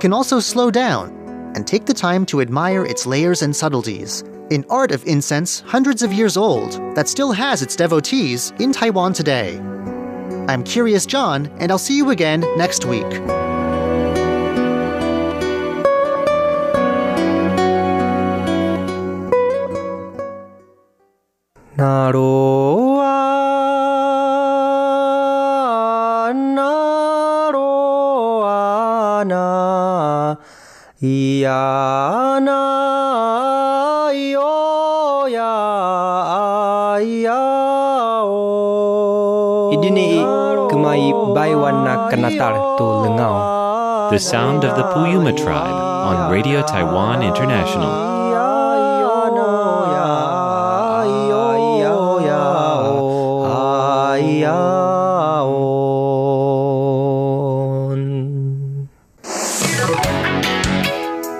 [0.00, 1.08] can also slow down
[1.56, 4.22] and take the time to admire its layers and subtleties.
[4.52, 9.12] An art of incense hundreds of years old that still has its devotees in Taiwan
[9.12, 9.58] today.
[10.48, 13.06] I'm Curious John, and I'll see you again next week.
[21.78, 22.10] な
[31.47, 40.21] やないよやいやお Idini
[40.69, 44.09] kumai baiwana kanatar tu lengau.
[44.11, 48.16] The sound of the Puyuma tribe on Radio Taiwan International.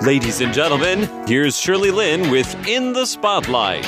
[0.08, 3.84] Ladies and gentlemen, here's Shirley Lin with In the Spotlight.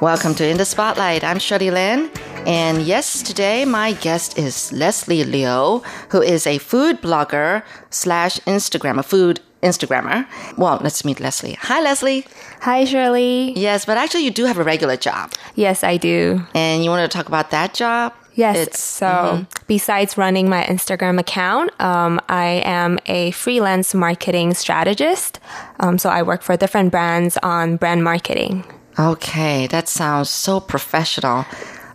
[0.00, 1.22] Welcome to In the Spotlight.
[1.22, 2.10] I'm Shirley Lin.
[2.46, 9.04] And yes, today my guest is Leslie Liu, who is a food blogger slash Instagrammer,
[9.04, 10.26] food Instagrammer.
[10.56, 11.58] Well, let's meet Leslie.
[11.60, 12.24] Hi, Leslie.
[12.62, 13.52] Hi, Shirley.
[13.52, 15.34] Yes, but actually, you do have a regular job.
[15.56, 16.40] Yes, I do.
[16.54, 18.14] And you want to talk about that job?
[18.40, 18.56] Yes.
[18.56, 19.46] It's, so, mhm.
[19.66, 25.40] besides running my Instagram account, um, I am a freelance marketing strategist.
[25.78, 28.64] Um, so, I work for different brands on brand marketing.
[28.98, 31.44] Okay, that sounds so professional.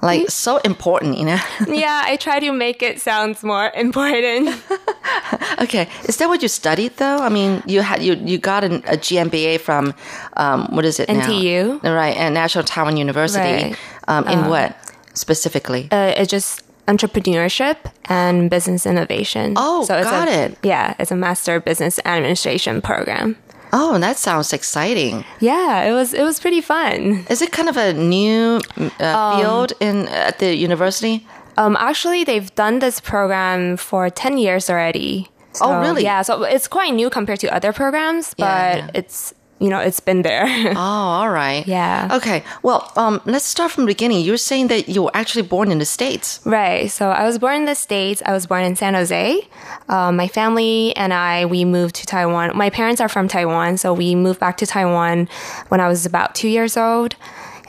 [0.02, 1.40] Like, so important, you know?
[1.68, 4.50] yeah, I try to make it sounds more important.
[5.62, 7.18] okay, is that what you studied though?
[7.18, 9.96] I mean, you had you you got an, a GMBA from
[10.38, 11.26] um, what is it now?
[11.26, 11.82] NTU.
[11.82, 12.16] right?
[12.16, 13.74] And National Taiwan University.
[13.74, 13.76] Right.
[14.08, 14.78] Um, in what
[15.16, 15.88] specifically?
[15.92, 19.54] uh, it's just entrepreneurship and business innovation.
[19.58, 20.58] Oh, so it's got a, it.
[20.64, 23.36] Yeah, it's a master of business administration program.
[23.74, 25.26] oh, that sounds exciting.
[25.40, 27.26] Yeah, it was it was pretty fun.
[27.30, 28.62] Is it kind of a new
[29.00, 31.26] uh, field in at the university?
[31.58, 35.30] Um, actually, they've done this program for 10 years already.
[35.62, 36.04] Oh, really?
[36.04, 38.90] Yeah, so it's quite new compared to other programs, but Yeah, yeah.
[38.94, 40.46] it's, you know, it's been there.
[40.76, 40.80] Oh,
[41.22, 41.66] all right.
[41.66, 42.10] Yeah.
[42.12, 42.44] Okay.
[42.62, 44.20] Well, um, let's start from the beginning.
[44.26, 46.40] You were saying that you were actually born in the states.
[46.46, 46.92] right.
[46.92, 48.22] So I was born in the States.
[48.26, 49.48] I was born in San Jose.
[49.88, 52.56] Um, my family and I, we moved to Taiwan.
[52.58, 55.30] My parents are from Taiwan, so we moved back to Taiwan
[55.70, 57.16] when I was about two years old.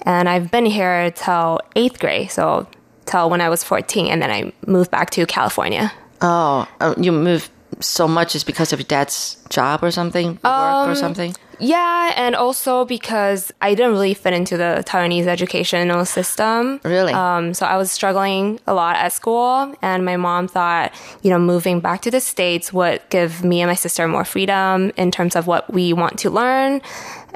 [0.02, 2.66] And I've been here till eighth grade, so
[3.06, 5.92] till when I was 14, and then I moved back to California.
[6.20, 7.50] Oh, uh, you moved
[7.81, 11.34] so much is because of your dad's job or something, work or something.
[11.59, 16.81] Yeah, and also because I didn't really fit into the Taiwanese educational system.
[16.84, 17.12] Really?
[17.12, 21.38] Um, so I was struggling a lot at school, and my mom thought, you know,
[21.38, 25.34] moving back to the States would give me and my sister more freedom in terms
[25.34, 26.82] of what we want to learn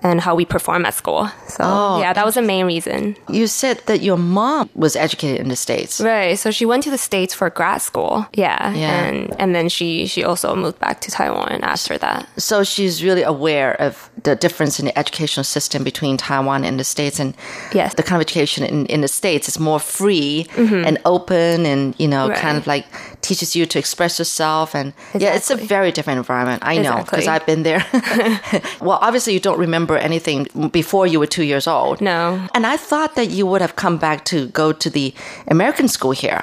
[0.03, 1.29] and how we perform at school.
[1.49, 3.17] So, Oh, yeah, that was the main reason.
[3.29, 6.01] You said that your mom was educated in the states.
[6.01, 6.39] Right.
[6.39, 8.27] So she went to the States for grad school.
[8.35, 8.73] Yeah.
[8.75, 9.05] Yeah.
[9.05, 12.29] And, and then she, she also moved back to Taiwan after that.
[12.41, 16.85] So she's really aware of the difference in the educational system between Taiwan and the
[16.85, 17.19] States.
[17.21, 17.35] And
[17.73, 17.95] Yes.
[17.95, 20.85] the kind of education in, in the States is more free mm-hmm.
[20.87, 22.87] and open and, you know, kind of like
[23.23, 24.75] teaches you to express yourself.
[24.75, 26.63] And yeah, it's a very different environment.
[26.65, 27.85] I know because I've been there.
[28.81, 32.01] well, obviously, you don't remember anything before you were two years old.
[32.01, 32.47] No.
[32.55, 35.15] And I thought that you would have come back to go to the
[35.49, 36.43] American school here.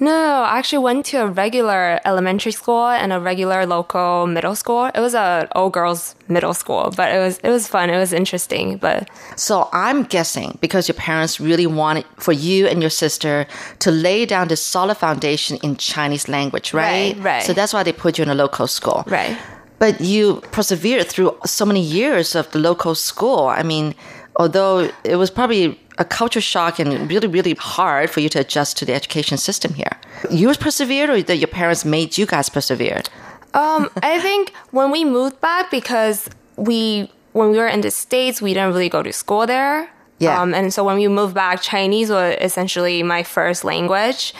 [0.00, 0.10] No,
[0.42, 4.86] I actually went to a regular elementary school and a regular local middle school.
[4.86, 7.90] It was a all girls middle school, but it was it was fun.
[7.90, 12.80] It was interesting, but So I'm guessing because your parents really wanted for you and
[12.82, 13.46] your sister
[13.78, 17.14] to lay down this solid foundation in Chinese language, right?
[17.16, 17.42] Right, right.
[17.44, 19.04] So that's why they put you in a local school.
[19.06, 19.36] right.
[19.78, 23.48] But you persevered through so many years of the local school.
[23.48, 23.94] I mean,
[24.36, 28.76] although it was probably a culture shock and really, really hard for you to adjust
[28.78, 29.92] to the education system here.
[30.30, 33.02] You persevered or that your parents made you guys persevere?
[33.54, 38.40] Um, I think when we moved back because we when we were in the states,
[38.40, 39.90] we didn't really go to school there.
[40.24, 40.40] Yeah.
[40.42, 44.34] Um, and so when we moved back, Chinese was essentially my first language.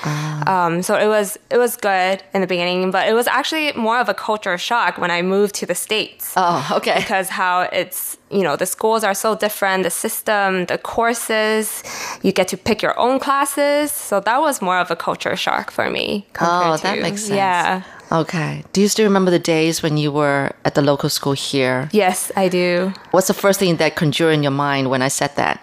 [0.46, 3.98] Um, so it was it was good in the beginning, but it was actually more
[4.00, 6.32] of a culture shock when I moved to the states.
[6.36, 6.98] Oh, okay.
[6.98, 11.82] because how it's you know the schools are so different the system the courses
[12.22, 15.70] you get to pick your own classes so that was more of a culture shock
[15.70, 17.36] for me Oh, that to- makes sense.
[17.36, 17.82] yeah
[18.12, 18.62] Okay.
[18.72, 21.88] Do you still remember the days when you were at the local school here?
[21.92, 25.32] yes i do What's the first thing that conjured in your mind when I said
[25.36, 25.56] that?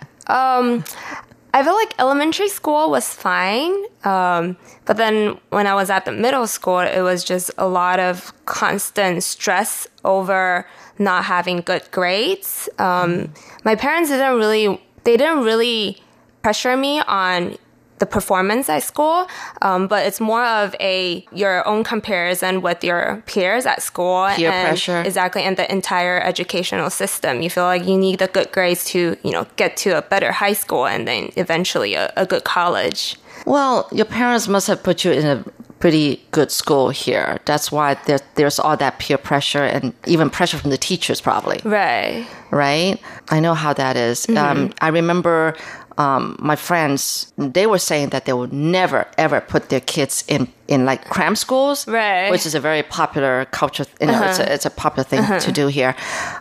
[1.54, 3.76] I feel like elementary school was fine.
[4.04, 8.00] Um, but then when I was at the middle school, it was just a lot
[8.00, 10.66] of constant stress over
[10.98, 12.70] not having good grades.
[12.78, 13.34] Um,
[13.64, 16.02] my parents didn't really, they didn't really
[16.42, 17.58] pressure me on
[18.02, 19.28] the performance at school,
[19.62, 24.28] um, but it's more of a your own comparison with your peers at school.
[24.36, 25.02] Peer and pressure.
[25.06, 27.42] exactly, and the entire educational system.
[27.42, 30.32] You feel like you need the good grades to you know get to a better
[30.32, 33.16] high school and then eventually a, a good college.
[33.46, 35.46] Well, your parents must have put you in a
[35.82, 37.40] pretty good school here.
[37.46, 41.60] That's why there, there's all that peer pressure and even pressure from the teachers, probably.
[41.66, 42.26] Right.
[42.52, 43.02] right?
[43.30, 44.28] I know how that is.
[44.28, 44.38] Mm-hmm.
[44.38, 45.56] Um, I remember
[45.98, 50.48] um, my friends; they were saying that they would never ever put their kids in
[50.68, 52.24] in like cram schools, Right.
[52.24, 52.32] Uh-huh.
[52.32, 53.86] Which is a very popular culture.
[54.00, 55.94] You know, it's, a, it's a popular thing to do here.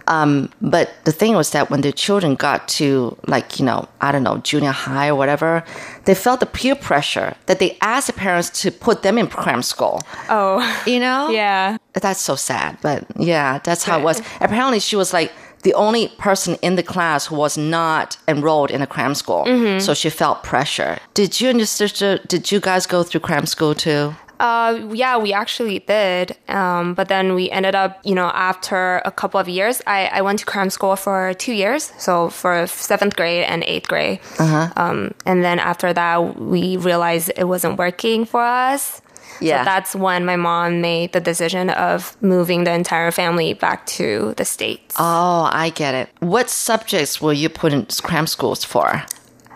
[0.06, 4.12] Um, but the thing was that when the children got to like you know I
[4.12, 5.64] don't know junior high or whatever,
[6.04, 9.62] they felt the peer pressure that they asked the parents to put them in cram
[9.62, 10.00] school.
[10.28, 10.60] Oh.
[10.86, 11.76] You know, Yeah.
[11.92, 14.20] that's so sad, but yeah, that's how it was.
[14.40, 18.80] Apparently, she was like the only person in the class who was not enrolled in
[18.82, 19.78] a cram school, Mm-hmm.
[19.80, 20.98] so she felt pressure.
[21.14, 22.18] Did you and your sister?
[22.28, 24.14] Did you guys go through cram school too?
[24.40, 26.34] Uh, yeah, we actually did.
[26.48, 30.22] Um, but then we ended up, you know, after a couple of years, I, I
[30.22, 31.92] went to cram school for two years.
[31.98, 34.18] So for seventh grade and eighth grade.
[34.38, 34.72] Uh-huh.
[34.76, 39.02] Um, and then after that, we realized it wasn't working for us.
[39.40, 39.60] Yeah.
[39.60, 44.34] So that's when my mom made the decision of moving the entire family back to
[44.36, 44.94] the States.
[44.98, 46.08] Oh, I get it.
[46.20, 49.02] What subjects were you put in cram schools for?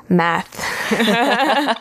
[0.08, 0.52] Math.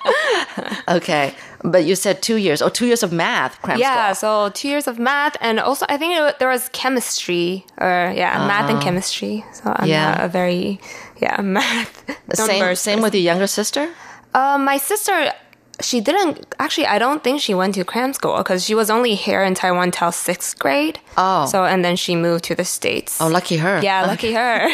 [0.87, 1.33] Okay,
[1.63, 2.61] but you said two years.
[2.61, 4.47] Oh, two years of math cram yeah, school.
[4.47, 8.37] so two years of math, and also I think it, there was chemistry, or yeah,
[8.47, 9.43] math and chemistry.
[9.53, 9.85] So I'm Ah.
[9.85, 10.25] Yeah.
[10.25, 10.79] a very
[11.21, 12.03] yeah math.
[12.33, 13.89] Same, same with your younger sister.
[14.33, 15.31] Uh, my sister,
[15.81, 16.87] she didn't actually.
[16.87, 19.91] I don't think she went to cram school because she was only here in Taiwan
[19.91, 20.99] till sixth grade.
[21.17, 21.45] Oh.
[21.45, 23.19] so and then she moved to the states.
[23.19, 23.81] Oh, lucky her.
[23.81, 24.67] yeah, lucky her.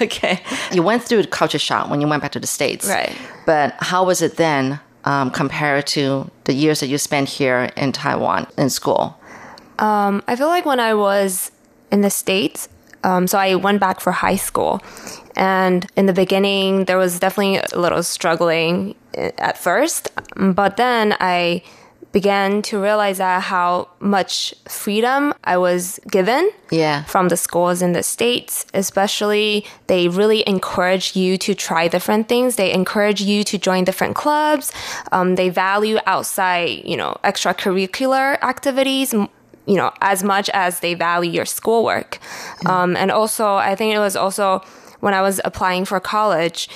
[0.00, 0.40] okay.
[0.72, 2.86] You went through the culture shock when you went back to the States.
[2.88, 3.16] Right.
[3.46, 7.92] But how was it then um, compared to the years that you spent here in
[7.92, 9.18] Taiwan in school?
[9.78, 11.50] Um, I feel like when I was
[11.90, 12.68] in the States,
[13.04, 14.82] um, so I went back for high school.
[15.36, 20.10] And in the beginning, there was definitely a little struggling uh, at first.
[20.36, 21.62] But then I
[22.12, 27.04] began to realize that how much freedom I was given Yeah.
[27.04, 32.56] from the schools in the States, especially they really encourage you to try different things.
[32.56, 34.72] They encourage you to join different clubs.
[35.12, 39.14] Um, they value outside, you know, extracurricular activities,
[39.66, 42.18] you know, as much as they value your schoolwork.
[42.66, 44.62] Um, and also, I think it was also
[45.00, 46.68] when I was applying for college,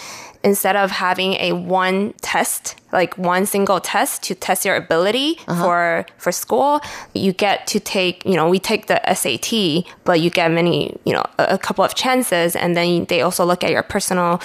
[0.42, 6.06] instead of having a one test, like one single test to test your ability for
[6.16, 6.80] for school,
[7.14, 11.12] you get to take, you know, we take the SAT, but you get many, you
[11.12, 14.40] know, a, a couple of chances, and then they also look at your personal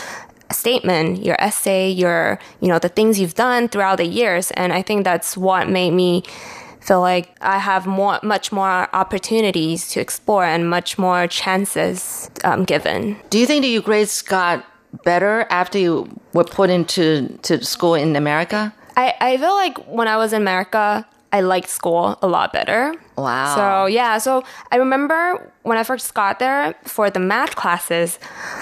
[0.52, 4.82] statement, your essay, your, you know, the things you've done throughout the years, and I
[4.82, 6.24] think that's what made me
[6.86, 12.64] feel like I have more, much more opportunities to explore and much more chances um,
[12.64, 13.18] given.
[13.32, 14.64] Do you think that your grades got
[15.04, 18.74] better after you were put into to school in America?
[18.96, 22.94] I, I feel like when I was in America, I liked school a lot better.
[23.18, 23.56] Wow.
[23.56, 28.20] So yeah, so I remember when I first got there for the math classes,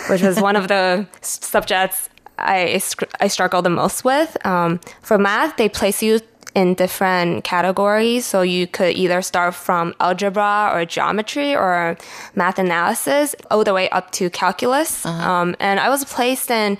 [0.09, 2.09] which was one of the subjects
[2.39, 2.81] I
[3.19, 4.43] I struggled the most with.
[4.45, 6.19] Um, for math, they place you
[6.55, 11.97] in different categories, so you could either start from algebra or geometry or
[12.35, 15.05] math analysis, all the way up to calculus.
[15.05, 16.77] Um, and I was placed in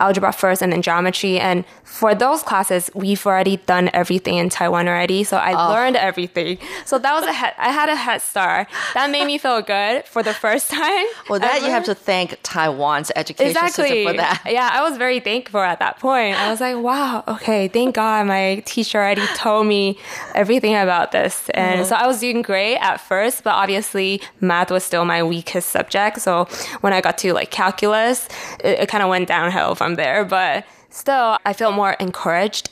[0.00, 1.38] algebra first and then geometry.
[1.38, 5.24] And for those classes, we've already done everything in Taiwan already.
[5.24, 5.72] So I oh.
[5.72, 6.58] learned everything.
[6.84, 8.68] So that was a head, I had a head start.
[8.94, 11.06] That made me feel good for the first time.
[11.28, 13.88] Well, that you have to thank Taiwan's education Exactly.
[13.88, 14.42] system for that.
[14.46, 16.40] Yeah, I was very thankful at that point.
[16.40, 19.98] I was like, wow, okay, thank God my teacher already told me
[20.34, 21.50] everything about this.
[21.50, 21.88] And mm-hmm.
[21.88, 26.20] so I was doing great at first, but obviously math was still my weakest subject.
[26.20, 26.44] So
[26.80, 28.26] when I got to like calculus,
[28.60, 30.24] it, it kind of went downhill from there.
[30.24, 32.70] But still, I feel more encouraged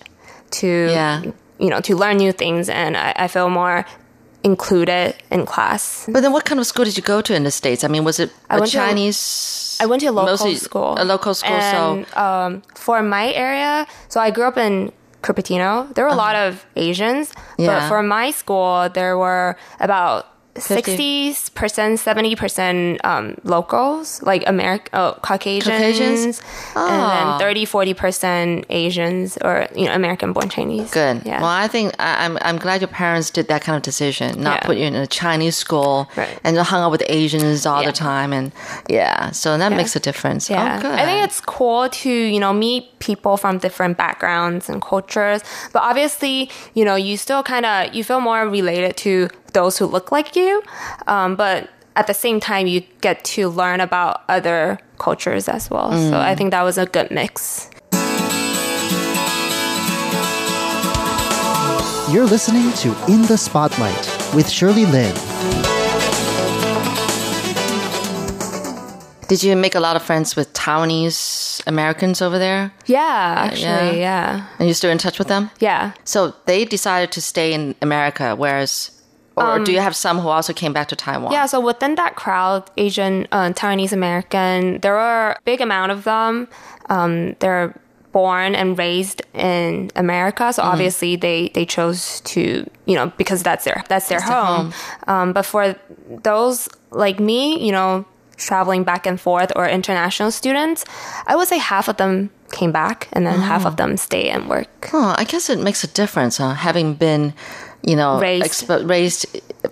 [0.52, 1.22] to, Yeah.
[1.58, 2.68] you know, to learn new things.
[2.68, 3.84] And I, I feel more
[4.42, 6.06] included in class.
[6.08, 7.82] But then, what kind of school did you go to in the states?
[7.84, 9.78] I mean, was it I a went to- Chinese?
[9.80, 10.94] I went to a local mostly school.
[10.98, 11.52] A local school.
[11.56, 14.92] And, so um, for my area, so I grew up in
[15.22, 15.92] Cupertino.
[15.94, 17.54] There were a lot of Asians, Uh-huh.
[17.58, 17.80] Yeah.
[17.80, 20.26] but for my school, there were about
[20.60, 26.42] 60 percent, 70 percent um, locals, like American, oh, Caucasians, Caucasians?
[26.76, 27.38] and Oh.
[27.38, 30.90] then 30, 40 percent Asians or you know American-born Chinese.
[30.90, 31.22] Good.
[31.24, 31.40] Yeah.
[31.40, 34.60] Well, I think I, I'm I'm glad your parents did that kind of decision, not
[34.62, 34.66] Yeah.
[34.66, 36.38] put you in a Chinese school Right.
[36.44, 37.88] and hung out with Asians all Yeah.
[37.90, 38.52] the time, and
[38.88, 39.76] yeah, so that Yeah.
[39.76, 40.48] makes a difference.
[40.50, 40.92] Yeah, Oh.
[40.92, 45.82] I think it's cool to you know meet people from different backgrounds and cultures, but
[45.82, 50.12] obviously you know you still kind of you feel more related to those who look
[50.12, 50.62] like you,
[51.06, 55.90] um, but at the same time you get to learn about other cultures as well.
[55.92, 56.30] So Mm.
[56.32, 57.70] I think that was a good mix.
[62.12, 65.14] You're listening to In the Spotlight with Shirley Lin.
[69.28, 72.70] Did you make a lot of friends with Taiwanese Americans over there?
[72.86, 75.50] Yeah, actually, yeah, And you're still in touch with them?
[75.58, 75.92] yeah.
[76.04, 78.92] So they decided to stay in America, whereas,
[79.36, 81.26] or do you have some who also came back to Taiwan?
[81.26, 85.92] Um, Yeah, so within that crowd, Asian, uh, Taiwanese American, there are a big amount
[85.92, 86.48] of them.
[86.88, 87.78] Um, they're
[88.12, 92.40] born and raised in America, so obviously they they chose to
[92.86, 94.72] you know because that's their that's their home.
[95.06, 95.74] Um, but for
[96.22, 98.06] those like me, you know,
[98.38, 100.84] traveling back and forth or international students,
[101.26, 104.48] I would say half of them came back and then half of them stay and
[104.48, 104.68] work.
[104.94, 106.54] Oh, I guess it makes a difference, huh?
[106.54, 107.34] Having been,
[107.86, 108.44] you know, Raised.
[108.46, 109.24] expo- raised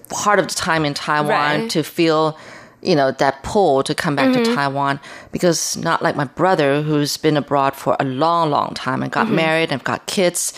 [0.08, 1.28] part of the time in Taiwan
[1.62, 1.70] Right.
[1.70, 2.38] to feel,
[2.80, 4.44] you know, that pull to come back Mm-hmm.
[4.44, 5.00] to Taiwan.
[5.32, 9.26] Because not like my brother, who's been abroad for a long, long time and got
[9.26, 9.36] Mm-hmm.
[9.36, 10.52] married and got kids.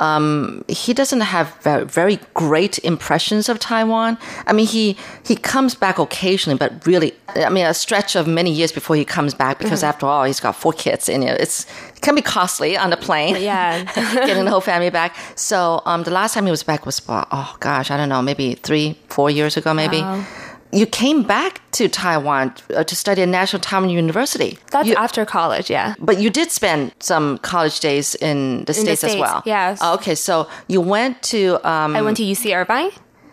[0.00, 1.46] Um, he doesn't have
[1.92, 4.16] very, great impressions of Taiwan.
[4.46, 8.50] I mean, he he comes back occasionally, but really, I mean, a stretch of many
[8.50, 9.88] years before he comes back, because Mm-hmm.
[9.94, 11.66] after all, he's got four kids, and you know, it's
[11.96, 13.84] it can be costly on the plane Yeah.
[14.26, 15.14] getting the whole family back.
[15.36, 18.22] So um, the last time he was back was about, oh gosh, I don't know,
[18.22, 20.02] maybe three, four years ago, maybe.
[20.72, 24.56] You came back to Taiwan uh, to study at National Taiwan University.
[24.70, 25.94] That's You- after college, yeah.
[25.98, 29.42] but you did spend some college days in the the States as well.
[29.44, 29.78] yes.
[29.82, 32.90] Oh, okay, so you went to um, I went to UC Irvine,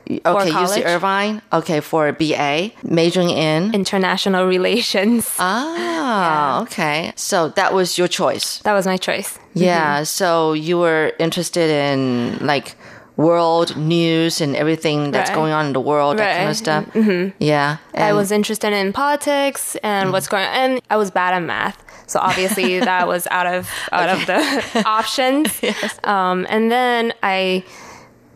[0.10, 0.50] okay.
[0.51, 1.41] UC Irvine.
[1.51, 3.74] Okay, for a BA, majoring in.
[3.74, 5.29] international relations.
[5.39, 7.12] Ah, okay.
[7.15, 8.60] So that was your choice.
[8.63, 9.38] That was my choice.
[9.53, 10.03] Yeah.
[10.03, 12.75] So you were interested in like
[13.17, 15.36] world news and everything that's Right.
[15.36, 16.86] going on in the world, that kind of stuff.
[16.93, 17.36] Mm-hmm.
[17.43, 17.77] Yeah.
[17.95, 21.83] I was interested in politics and what's going on, and I was bad at math,
[22.05, 25.59] so obviously that was out of out of the options.
[26.03, 27.63] Um, and then I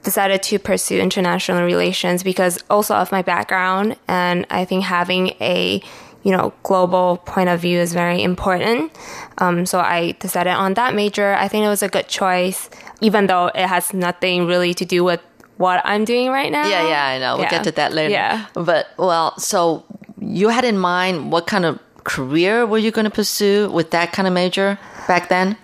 [0.03, 5.81] decided to pursue international relations because also of my background, and I think having a
[6.23, 8.91] you know global point of view is very important.
[9.39, 11.33] Um, so I decided on that major.
[11.33, 12.69] I think it was a good choice,
[13.01, 15.19] even though it has nothing really to do with
[15.57, 16.67] what I'm doing right now.
[16.67, 17.35] Yeah, yeah, I know.
[17.35, 17.49] We'll Yeah.
[17.51, 18.11] get to that later.
[18.11, 18.45] Yeah.
[18.53, 19.83] But well, so
[20.19, 24.11] you had in mind what kind of career were you going to pursue with that
[24.11, 25.55] kind of major back then?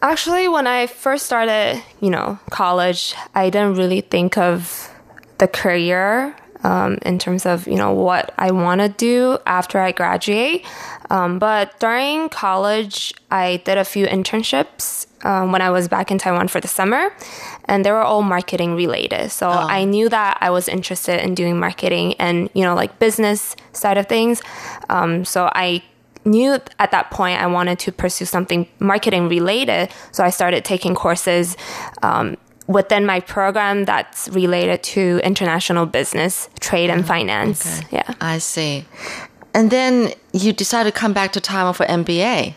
[0.00, 4.88] Actually, when I first started, you know, college, I didn't really think of
[5.38, 9.92] the career um, in terms of, you know, what I want to do after I
[9.92, 10.64] graduate.
[11.10, 16.18] Um, but during college, I did a few internships um, when I was back in
[16.18, 17.12] Taiwan for the summer,
[17.66, 19.30] and they were all marketing related.
[19.30, 23.56] So I knew that I was interested in doing marketing and, you know, like business
[23.72, 24.40] side of things.
[24.88, 25.82] Um, so I
[26.24, 29.90] knew at that point I wanted to pursue something marketing related.
[30.12, 31.56] So I started taking courses
[32.02, 37.80] um, within my program that's related to international business, trade, and finance.
[37.90, 38.14] Yeah.
[38.20, 38.84] I see.
[39.54, 42.54] And then you decided to come back to Taiwan for MBA.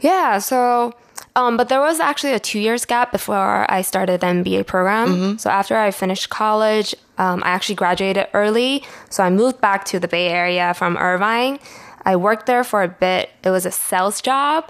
[0.00, 0.38] Yeah.
[0.38, 0.94] So,
[1.34, 5.38] um, but there was actually a two years gap before I started the MBA program.
[5.38, 8.84] So after I finished college, um, I actually graduated early.
[9.10, 11.58] So I moved back to the Bay Area from Irvine.
[12.06, 13.30] I worked there for a bit.
[13.44, 14.64] It was a sales job.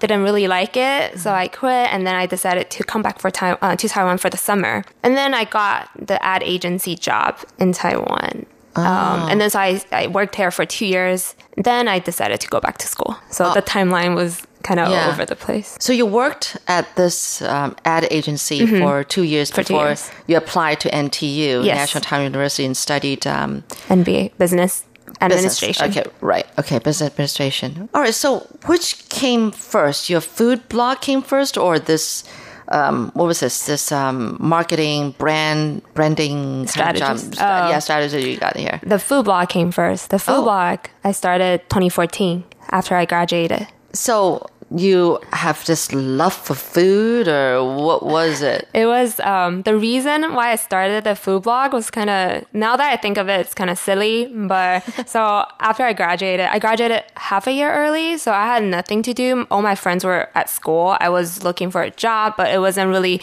[0.00, 1.92] Didn't really like it, so I quit.
[1.92, 4.84] And then I decided to come back for Tai- uh, to Taiwan for the summer.
[5.02, 8.46] And then I got the ad agency job in Taiwan.
[8.76, 11.34] Um, and then so I, I worked here for two years.
[11.56, 13.16] Then I decided to go back to school.
[13.30, 15.06] So the timeline was kind of Yeah.
[15.06, 15.76] all over the place.
[15.80, 19.54] So you worked at this um, ad agency for two years Mm-hmm.
[19.54, 20.10] For two before years.
[20.28, 21.76] you applied to NTU, Yes.
[21.78, 24.84] National Taiwan University, and studied um, MBA, business
[25.20, 25.62] business.
[25.62, 25.90] administration.
[25.90, 26.46] Okay, right.
[26.58, 27.88] Okay, business administration.
[27.94, 28.14] All right.
[28.14, 30.08] So which came first?
[30.10, 32.24] Your food blog came first, or this?
[32.68, 33.66] Um, what was this?
[33.66, 37.34] This um, marketing, brand, branding kind of job- Strategist.
[37.34, 37.68] stra- Oh.
[37.70, 38.80] yeah, strategy you got here.
[38.82, 40.10] The food blog came first.
[40.10, 40.42] The food Oh.
[40.42, 42.42] blog I started 2014
[42.72, 43.68] after I graduated.
[43.92, 44.44] So
[44.74, 48.68] you have this love for food, or what was it?
[48.74, 52.76] It was um, the reason why I started the food blog was kind of now
[52.76, 54.26] that I think of it, it's kind of silly.
[54.26, 59.02] But so after I graduated, I graduated half a year early, so I had nothing
[59.02, 59.46] to do.
[59.50, 60.96] All my friends were at school.
[61.00, 63.20] I was looking for a job, but it wasn't really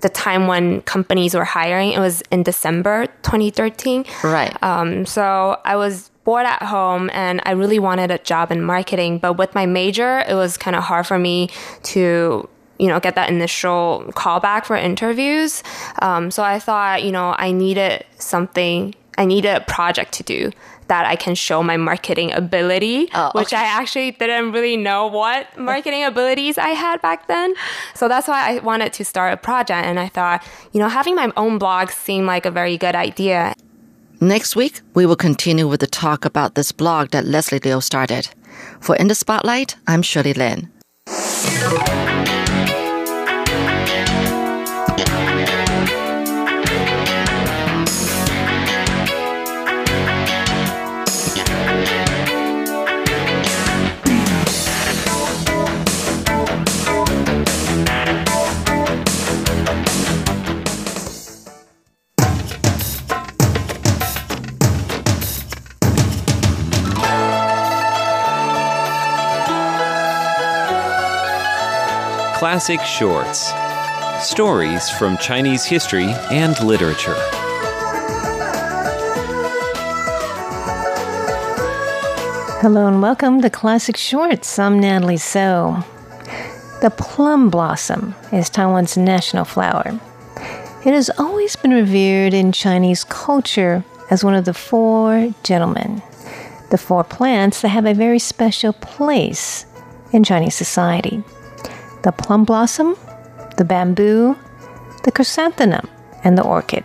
[0.00, 1.92] the time when companies were hiring.
[1.92, 4.04] It was in December 2013.
[4.22, 4.56] Right.
[4.62, 9.16] Um, so I was bored at home and I really wanted a job in marketing.
[9.18, 11.48] But with my major, it was kind of hard for me
[11.84, 12.46] to
[12.78, 15.62] you know, get that initial callback for interviews.
[16.02, 20.52] Um, so I thought, you know, I needed something, I needed a project to do
[20.88, 23.54] that I can show my marketing ability, Oh, which.
[23.54, 27.54] I actually didn't really know what marketing abilities I had back then.
[27.94, 29.86] So that's why I wanted to start a project.
[29.86, 33.54] And I thought, you know, having my own blog seemed like a very good idea.
[34.20, 38.28] Next week, we will continue with the talk about this blog that Leslie Liu started.
[38.80, 40.72] For In the Spotlight, I'm Shirley Lin.
[72.38, 73.52] Classic Shorts
[74.24, 77.16] Stories from Chinese history and literature.
[82.60, 84.56] Hello and welcome to Classic Shorts.
[84.56, 85.84] I'm Natalie So.
[86.80, 89.98] The plum blossom is Taiwan's national flower.
[90.84, 96.02] It has always been revered in Chinese culture as one of the four gentlemen,
[96.70, 99.66] the four plants that have a very special place
[100.12, 101.24] in Chinese society
[102.02, 102.96] the plum blossom,
[103.56, 104.36] the bamboo,
[105.04, 105.88] the chrysanthemum,
[106.24, 106.84] and the orchid.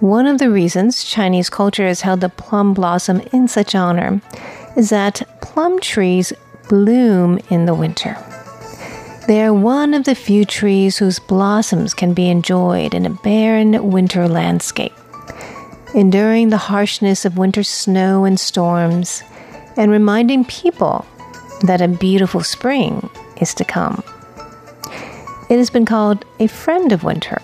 [0.00, 4.20] One of the reasons Chinese culture has held the plum blossom in such honor
[4.76, 6.32] is that plum trees
[6.68, 8.16] bloom in the winter.
[9.26, 13.90] They are one of the few trees whose blossoms can be enjoyed in a barren
[13.90, 14.92] winter landscape,
[15.94, 19.22] enduring the harshness of winter snow and storms,
[19.76, 21.04] and reminding people
[21.62, 23.08] that a beautiful spring
[23.40, 24.02] is to come.
[25.48, 27.40] It has been called a friend of winter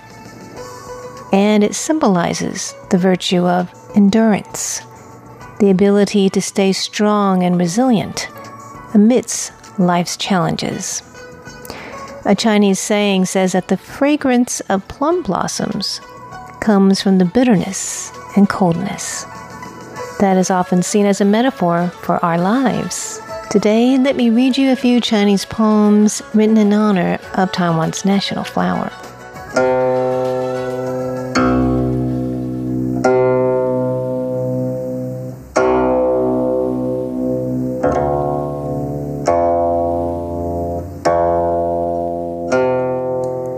[1.33, 4.83] and it symbolizes the virtue of endurance,
[5.61, 8.29] the ability to stay strong and resilient
[8.95, 11.03] amidst life's challenges.
[12.25, 16.01] A Chinese saying says that the fragrance of plum blossoms
[16.61, 19.25] comes from the bitterness and coldness.
[20.21, 23.21] That is often seen as a metaphor for our lives.
[23.53, 28.45] Today, let me read you a few Chinese poems written in honor of Taiwan's national
[28.45, 28.91] flower.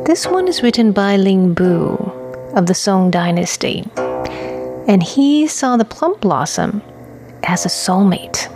[0.07, 1.95] This one is written by Lin Bu
[2.57, 6.83] of the Song Dynasty, and he saw the plum blossom
[7.45, 8.51] as a soulmate.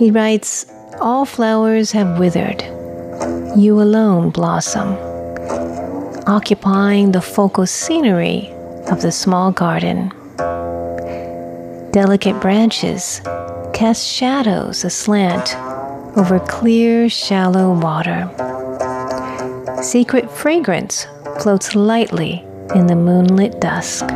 [0.00, 0.64] He writes,
[0.98, 2.62] All flowers have withered,
[3.54, 4.96] you alone blossom,
[6.26, 8.48] occupying the focal scenery
[8.90, 10.08] of the small garden.
[11.92, 13.20] Delicate branches
[13.74, 15.54] cast shadows aslant
[16.16, 18.24] over clear, shallow water.
[19.82, 21.06] Secret fragrance
[21.42, 22.42] floats lightly
[22.74, 24.06] in the moonlit dusk.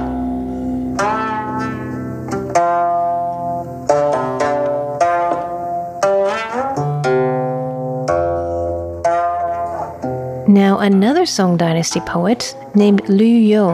[10.95, 13.67] Another Song Dynasty poet named Lu You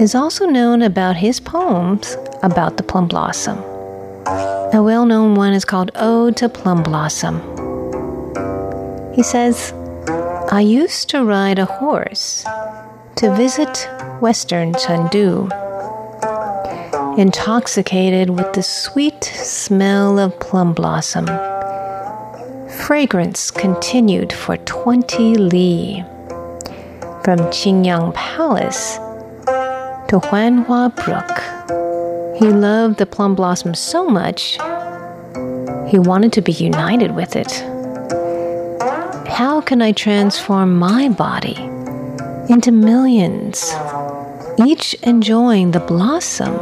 [0.00, 3.58] is also known about his poems about the plum blossom.
[4.74, 7.36] A well known one is called Ode to Plum Blossom.
[9.14, 9.72] He says,
[10.50, 12.44] I used to ride a horse
[13.14, 13.88] to visit
[14.20, 15.48] western Chengdu,
[17.16, 21.26] intoxicated with the sweet smell of plum blossom.
[22.90, 26.02] Fragrance continued for 20 li,
[27.22, 28.96] from Qingyang Palace
[30.08, 32.36] to Huanhua Brook.
[32.36, 34.58] He loved the plum blossom so much,
[35.88, 37.52] he wanted to be united with it.
[39.28, 41.54] How can I transform my body
[42.52, 43.72] into millions,
[44.66, 46.56] each enjoying the blossom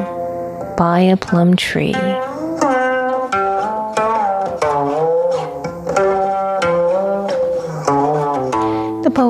[0.76, 1.94] by a plum tree?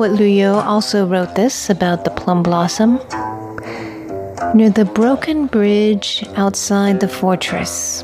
[0.09, 2.99] Poet Lu You also wrote this about the plum blossom.
[4.55, 8.03] Near the broken bridge outside the fortress,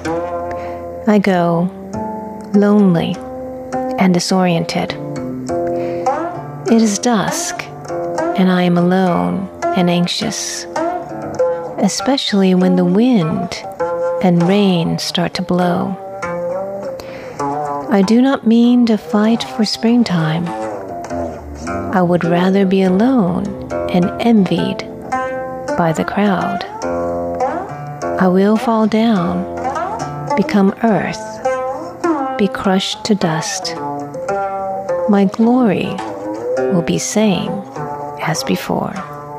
[1.07, 1.69] I go,
[2.53, 3.15] lonely
[3.97, 4.93] and disoriented.
[6.71, 7.63] It is dusk,
[8.37, 10.65] and I am alone and anxious,
[11.77, 13.63] especially when the wind
[14.21, 15.95] and rain start to blow.
[17.89, 20.64] I do not mean to fight for springtime.
[21.95, 24.79] I would rather be alone and envied
[25.77, 26.61] by the crowd.
[28.19, 29.45] I will fall down,
[30.35, 31.23] become earth,
[32.37, 33.75] be crushed to dust.
[35.07, 35.85] My glory
[36.73, 37.49] will be same
[38.21, 38.93] as before.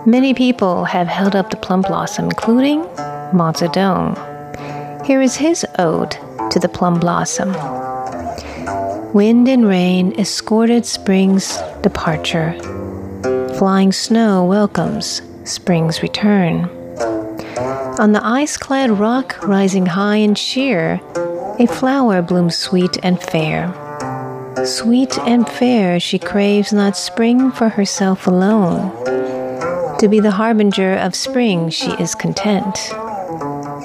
[0.06, 2.80] Many people have held up the plum blossom, including
[3.34, 4.16] Mao Zedong.
[5.04, 6.16] Here is his ode
[6.52, 7.52] to the plum blossom.
[9.12, 12.52] Wind and rain escorted spring's departure.
[13.58, 16.64] Flying snow welcomes spring's return.
[18.00, 21.00] On the ice clad rock rising high and sheer,
[21.60, 23.72] a flower blooms sweet and fair.
[24.64, 28.90] Sweet and fair, she craves not spring for herself alone.
[29.98, 32.76] To be the harbinger of spring, she is content.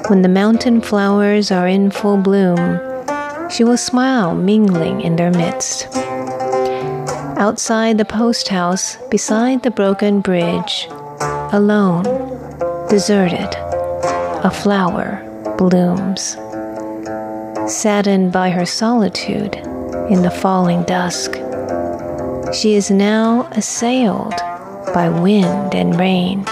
[0.08, 2.80] When the mountain flowers are in full bloom,
[3.52, 5.88] she will smile mingling in their midst.
[7.42, 10.88] Outside the post house, beside the broken bridge,
[11.52, 12.04] alone,
[12.88, 13.50] deserted,
[14.44, 15.20] a flower
[15.58, 16.38] blooms.
[17.66, 19.56] Saddened by her solitude
[20.12, 21.34] in the falling dusk,
[22.54, 24.36] she is now assailed
[24.94, 26.44] by wind and rain.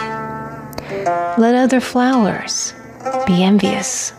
[1.38, 2.74] Let other flowers
[3.28, 4.12] be envious.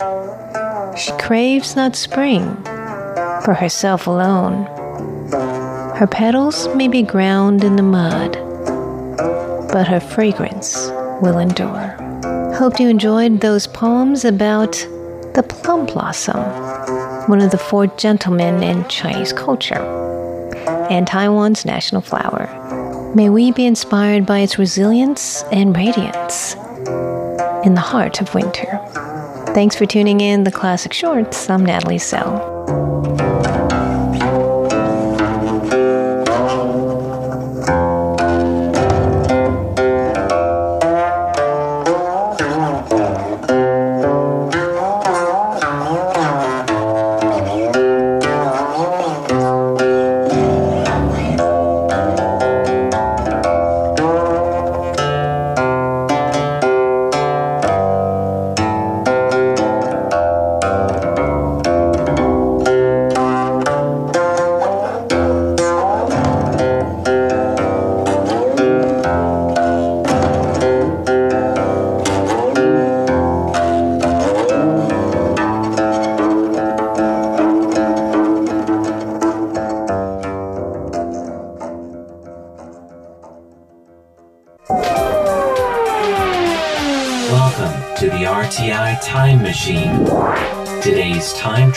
[0.97, 2.55] She craves not spring
[3.43, 4.80] for herself alone.
[6.01, 8.51] Her petals may be ground in the mud
[9.73, 10.89] but her fragrance
[11.23, 11.97] will endure.
[12.55, 14.73] Hope you enjoyed those poems about
[15.35, 16.41] the plum blossom,
[17.29, 19.79] one of the four gentlemen in Chinese culture,
[20.91, 22.49] and Taiwan's national flower.
[23.15, 26.55] May we be inspired by its resilience and radiance
[27.65, 28.81] in the heart of winter.
[29.55, 31.49] Thanks for tuning in the Classic Shorts.
[31.49, 32.59] I'm Natalie So.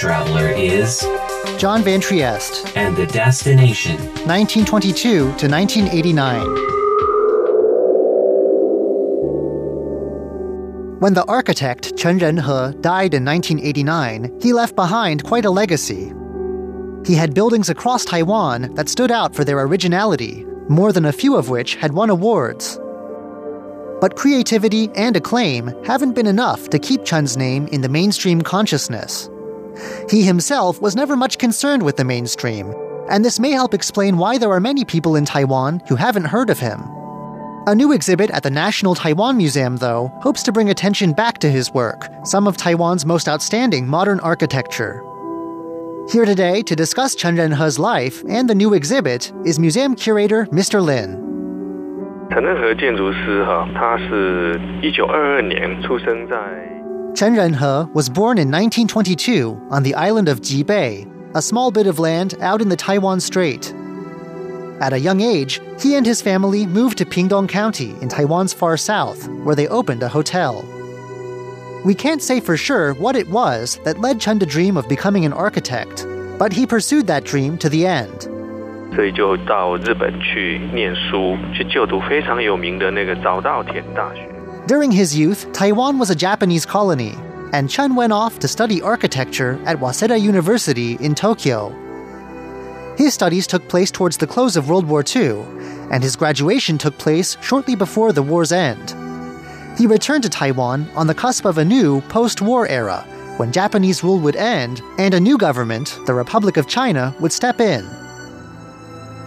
[0.04, 1.00] Traveler is
[1.58, 3.96] John Van Trieste, and the destination
[4.28, 6.42] 1922 to 1989.
[11.00, 16.12] When the architect Chen Renhe died in 1989, he left behind quite a legacy.
[17.06, 21.38] He had buildings across Taiwan that stood out for their originality, more than a few
[21.38, 22.78] of which had won awards.
[24.02, 29.30] But creativity and acclaim haven't been enough to keep Chen's name in the mainstream consciousness.
[30.11, 32.75] He himself was never much concerned with the mainstream,
[33.09, 36.51] and this may help explain why there are many people in Taiwan who haven't heard
[36.51, 36.81] of him.
[37.67, 41.51] A new exhibit at the National Taiwan Museum, though, hopes to bring attention back to
[41.51, 45.03] his work, some of Taiwan's most outstanding modern architecture.
[46.11, 50.83] Here today to discuss Chen Renhe's life and the new exhibit is museum curator Mr.
[50.83, 51.23] Lin.
[52.31, 56.37] 陈仁和建筑师哈，他是一九二二年出生在
[57.15, 61.99] Chen Renhe was born in 1922 on the island of Jibei, a small bit of
[61.99, 63.75] land out in the Taiwan Strait.
[64.81, 68.77] At a young age, he and his family moved to Pingdong County in Taiwan's far
[68.77, 70.65] south, where they opened a hotel.
[71.85, 75.25] We can't say for sure what it was that led Chen to dream of becoming
[75.25, 76.07] an architect,
[76.39, 78.29] but he pursued that dream to the end.
[78.95, 84.29] 所以就到日本去念书，去就读非常有名的那个早稻田大学。
[84.66, 87.18] During his youth, Taiwan was a Japanese colony,
[87.52, 91.76] and Chen went off to study architecture at Waseda University in Tokyo.
[92.98, 95.42] His studies took place towards the close of World War II,
[95.92, 98.96] and his graduation took place shortly before the war's end.
[99.78, 104.02] He returned to Taiwan on the cusp of a new post war era when Japanese
[104.02, 107.84] rule would end and a new government, the Republic of China, would step in.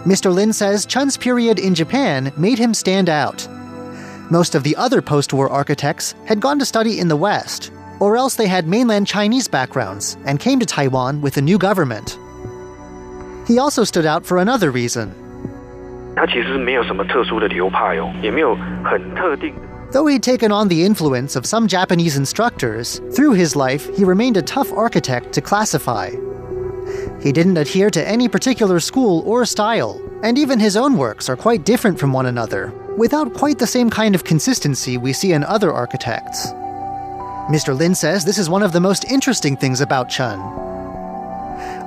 [0.03, 0.33] Mr.
[0.33, 3.47] Lin says Chen's period in Japan made him stand out.
[4.29, 8.17] Most of the other post war architects had gone to study in the West, or
[8.17, 12.19] else they had mainland Chinese backgrounds and came to Taiwan with a new government.
[13.47, 15.15] He also stood out for another reason.
[19.91, 24.35] Though he'd taken on the influence of some Japanese instructors, through his life he remained
[24.35, 26.09] a tough architect to classify.
[27.21, 31.37] He didn't adhere to any particular school or style, and even his own works are
[31.37, 35.43] quite different from one another without quite the same kind of consistency we see in
[35.43, 36.47] other architects.
[37.47, 37.77] Mr.
[37.77, 40.39] Lin says this is one of the most interesting things about Chen.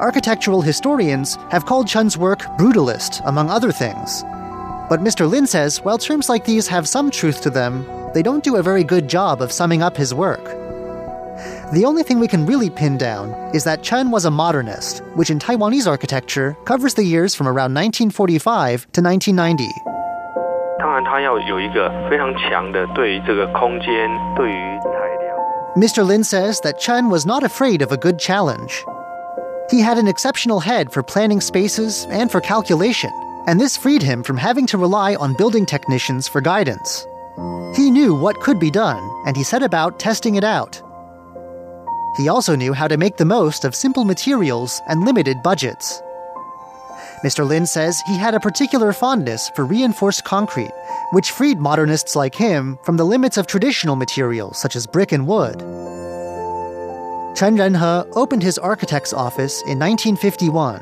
[0.00, 4.22] Architectural historians have called Chen's work brutalist, among other things.
[4.88, 5.28] But Mr.
[5.28, 8.62] Lin says while terms like these have some truth to them, they don't do a
[8.62, 10.42] very good job of summing up his work.
[11.72, 15.30] The only thing we can really pin down is that Chen was a modernist, which
[15.30, 19.89] in Taiwanese architecture covers the years from around 1945 to 1990.
[20.79, 23.88] 当然，它要有一个非常强的对于这个空间、
[24.35, 25.35] 对于材料。
[25.75, 26.03] Mr.
[26.03, 28.83] Lin says that Chun was not afraid of a good challenge.
[29.69, 33.09] He had an exceptional head for planning spaces and for calculation,
[33.47, 37.07] and this freed him from having to rely on building technicians for guidance.
[37.73, 40.81] He knew what could be done, and he set about testing it out.
[42.17, 46.01] He also knew how to make the most of simple materials and limited budgets.
[47.24, 47.46] Mr.
[47.46, 50.72] Lin says he had a particular fondness for reinforced concrete,
[51.12, 55.26] which freed modernists like him from the limits of traditional materials such as brick and
[55.26, 55.61] wood.
[57.37, 60.80] Chen Renhe opened his architect's office in 1951.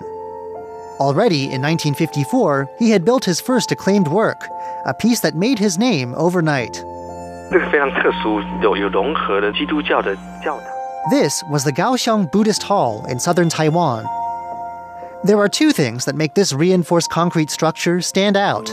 [1.00, 4.48] Already in 1954, he had built his first acclaimed work,
[4.86, 6.82] a piece that made his name overnight.
[11.10, 14.04] This was the Kaohsiung Buddhist Hall in southern Taiwan.
[15.24, 18.68] There are two things that make this reinforced concrete structure stand out.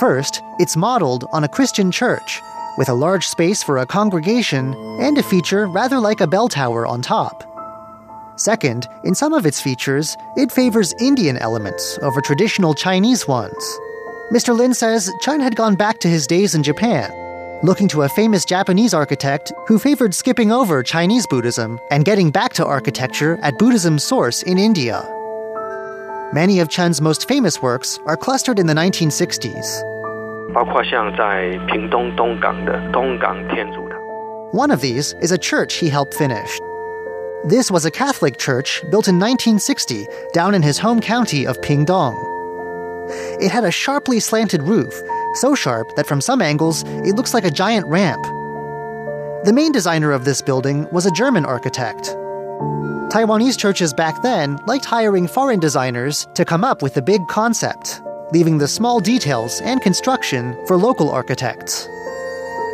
[0.00, 2.42] First, it's modeled on a Christian church,
[2.76, 6.86] with a large space for a congregation and a feature rather like a bell tower
[6.86, 7.44] on top.
[8.36, 13.78] Second, in some of its features, it favors Indian elements over traditional Chinese ones.
[14.32, 14.56] Mr.
[14.56, 17.12] Lin says Chen had gone back to his days in Japan,
[17.62, 22.52] looking to a famous Japanese architect who favored skipping over Chinese Buddhism and getting back
[22.54, 25.02] to architecture at Buddhism's source in India.
[26.32, 30.54] Many of Chen's most famous works are clustered in the 1960s.
[34.52, 36.58] One of these is a church he helped finish.
[37.44, 42.31] This was a Catholic church built in 1960 down in his home county of Pingdong.
[43.40, 44.92] It had a sharply slanted roof,
[45.34, 48.22] so sharp that from some angles it looks like a giant ramp.
[49.44, 52.14] The main designer of this building was a German architect.
[53.12, 58.00] Taiwanese churches back then liked hiring foreign designers to come up with the big concept,
[58.32, 61.88] leaving the small details and construction for local architects.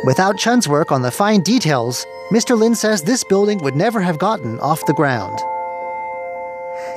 [0.05, 2.57] Without Chen's work on the fine details, Mr.
[2.57, 5.37] Lin says this building would never have gotten off the ground.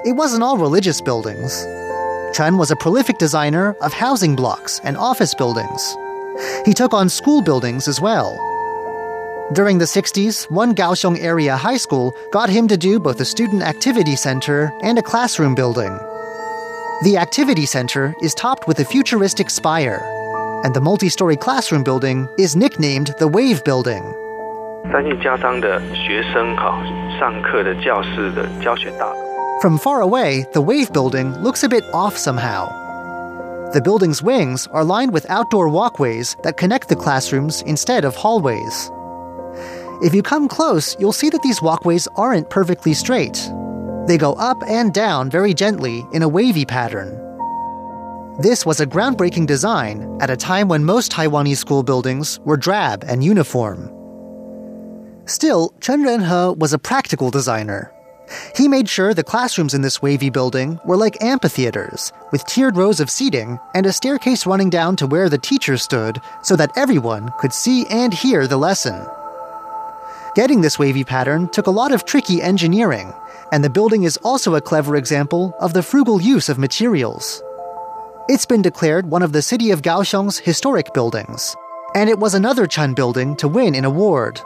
[0.05, 1.67] It wasn't all religious buildings.
[2.34, 5.96] Chun was a prolific designer of housing blocks and office buildings.
[6.66, 8.38] He took on school buildings as well.
[9.54, 13.64] During the 60s, one Kaohsiung area high school got him to do both a student
[13.64, 15.98] activity center and a classroom building.
[17.04, 20.02] The activity center is topped with a futuristic spire,
[20.66, 24.04] and the multi story classroom building is nicknamed the Wave Building.
[24.92, 26.82] 三信家商的学生哈
[27.20, 29.31] 上课的教室的教学大楼。
[29.63, 32.67] From far away, the Wave Building looks a bit off somehow.
[33.71, 38.91] The building's wings are lined with outdoor walkways that connect the classrooms instead of hallways.
[40.03, 43.49] If you come close, you'll see that these walkways aren't perfectly straight.
[44.09, 47.11] They go up and down very gently in a wavy pattern.
[48.41, 53.05] This was a groundbreaking design at a time when most Taiwanese school buildings were drab
[53.07, 53.93] and uniform.
[55.27, 57.93] Still, Chen Renhe was a practical designer.
[58.55, 63.01] He made sure the classrooms in this wavy building were like amphitheaters, with tiered rows
[63.01, 67.33] of seating and a staircase running down to where the teacher stood so that everyone
[67.39, 69.07] could see and hear the lesson.
[70.35, 73.13] Getting this wavy pattern took a lot of tricky engineering,
[73.53, 77.43] and the building is also a clever example of the frugal use of materials.
[78.29, 81.55] It's been declared one of the city of Kaohsiung's historic buildings,
[81.95, 84.41] and it was another Chen building to win an award.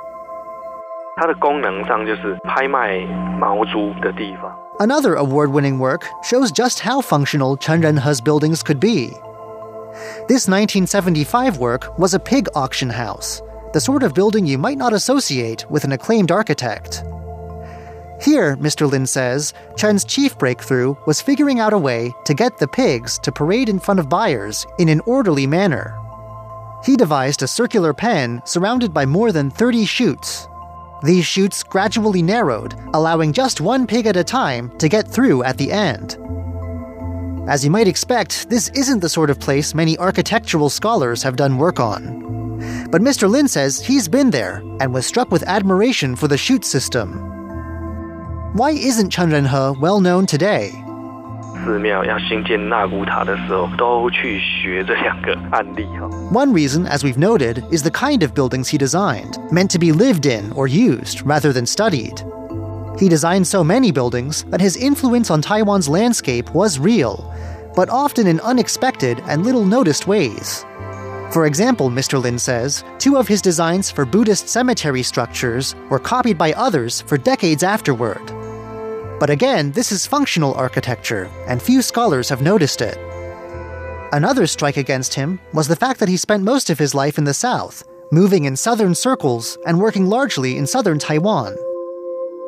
[4.80, 9.06] Another award winning work shows just how functional Chen Renhe's buildings could be.
[10.28, 13.40] This 1975 work was a pig auction house,
[13.72, 17.02] the sort of building you might not associate with an acclaimed architect.
[18.20, 18.86] Here, Mr.
[18.86, 23.32] Lin says, Chen's chief breakthrough was figuring out a way to get the pigs to
[23.32, 25.98] parade in front of buyers in an orderly manner.
[26.84, 30.48] He devised a circular pen surrounded by more than 30 chutes
[31.06, 35.56] these chutes gradually narrowed, allowing just one pig at a time to get through at
[35.56, 36.18] the end.
[37.48, 41.58] As you might expect, this isn't the sort of place many architectural scholars have done
[41.58, 42.88] work on.
[42.90, 43.30] But Mr.
[43.30, 47.12] Lin says he's been there and was struck with admiration for the chute system.
[48.54, 50.72] Why isn't Chen Renhe well known today?
[51.66, 56.08] 寺庙要兴建纳骨塔的时候，都去学这两个案例哈。
[56.32, 60.26] One reason, as we've noted, is the kind of buildings he designed, meant to be lived
[60.26, 62.24] in or used rather than studied.
[62.98, 67.34] He designed so many buildings that his influence on Taiwan's landscape was real,
[67.74, 70.64] but often in unexpected and little noticed ways.
[71.32, 72.22] For example, Mr.
[72.22, 77.18] Lin says, two of his designs for Buddhist cemetery structures were copied by others for
[77.18, 78.22] decades afterward.
[79.18, 82.98] But again, this is functional architecture, and few scholars have noticed it.
[84.12, 87.24] Another strike against him was the fact that he spent most of his life in
[87.24, 91.56] the South, moving in southern circles and working largely in southern Taiwan.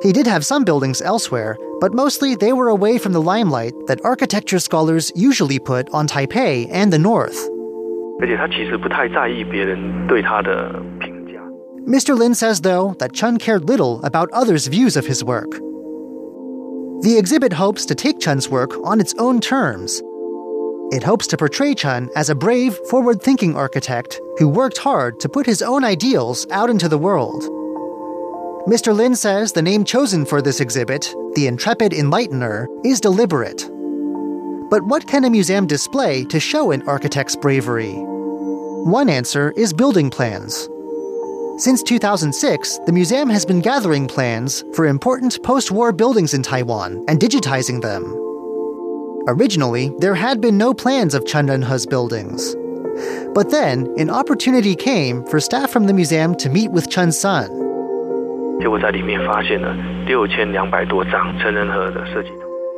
[0.02, 4.04] He did have some buildings elsewhere, but mostly they were away from the limelight that
[4.04, 7.48] architecture scholars usually put on Taipei and the North.
[11.86, 12.16] Mr.
[12.16, 15.58] Lin says, though, that Chen cared little about others' views of his work.
[17.00, 20.02] The exhibit hopes to take Chen's work on its own terms.
[20.90, 25.28] It hopes to portray Chen as a brave, forward thinking architect who worked hard to
[25.28, 27.44] put his own ideals out into the world.
[28.66, 28.92] Mr.
[28.92, 33.70] Lin says the name chosen for this exhibit, The Intrepid Enlightener, is deliberate.
[34.68, 37.94] But what can a museum display to show an architect's bravery?
[37.94, 40.68] One answer is building plans.
[41.58, 47.04] Since 2006, the museum has been gathering plans for important post war buildings in Taiwan
[47.08, 48.04] and digitizing them.
[49.26, 52.54] Originally, there had been no plans of Chen Renhe's buildings.
[53.34, 57.50] But then, an opportunity came for staff from the museum to meet with Chen Sun.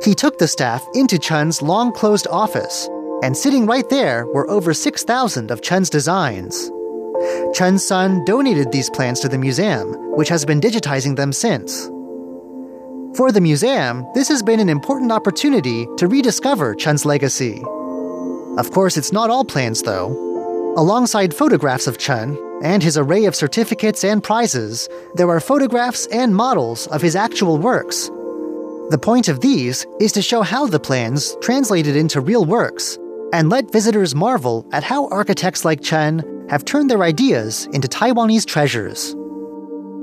[0.03, 2.89] He took the staff into Chen's long closed office,
[3.21, 6.71] and sitting right there were over 6,000 of Chen's designs.
[7.53, 11.87] Chen's son donated these plans to the museum, which has been digitizing them since.
[13.15, 17.61] For the museum, this has been an important opportunity to rediscover Chen's legacy.
[18.57, 20.09] Of course, it's not all plans, though.
[20.77, 26.35] Alongside photographs of Chen and his array of certificates and prizes, there are photographs and
[26.35, 28.09] models of his actual works.
[28.89, 32.97] The point of these is to show how the plans translated into real works
[33.33, 38.45] and let visitors marvel at how architects like Chen have turned their ideas into Taiwanese
[38.45, 39.15] treasures.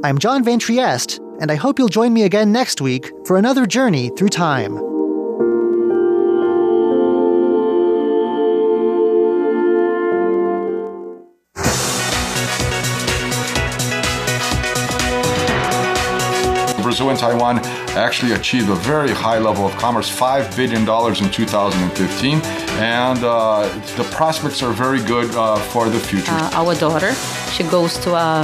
[0.02, 3.66] I'm John Van Trieste, and I hope you'll join me again next week for another
[3.66, 4.97] journey through time.
[16.98, 17.58] Brazil and Taiwan
[17.96, 22.40] actually achieved a very high level of commerce, $5 billion in 2015,
[22.80, 26.32] and uh, the prospects are very good uh, for the future.
[26.32, 27.12] Uh, our daughter,
[27.52, 28.42] she goes to a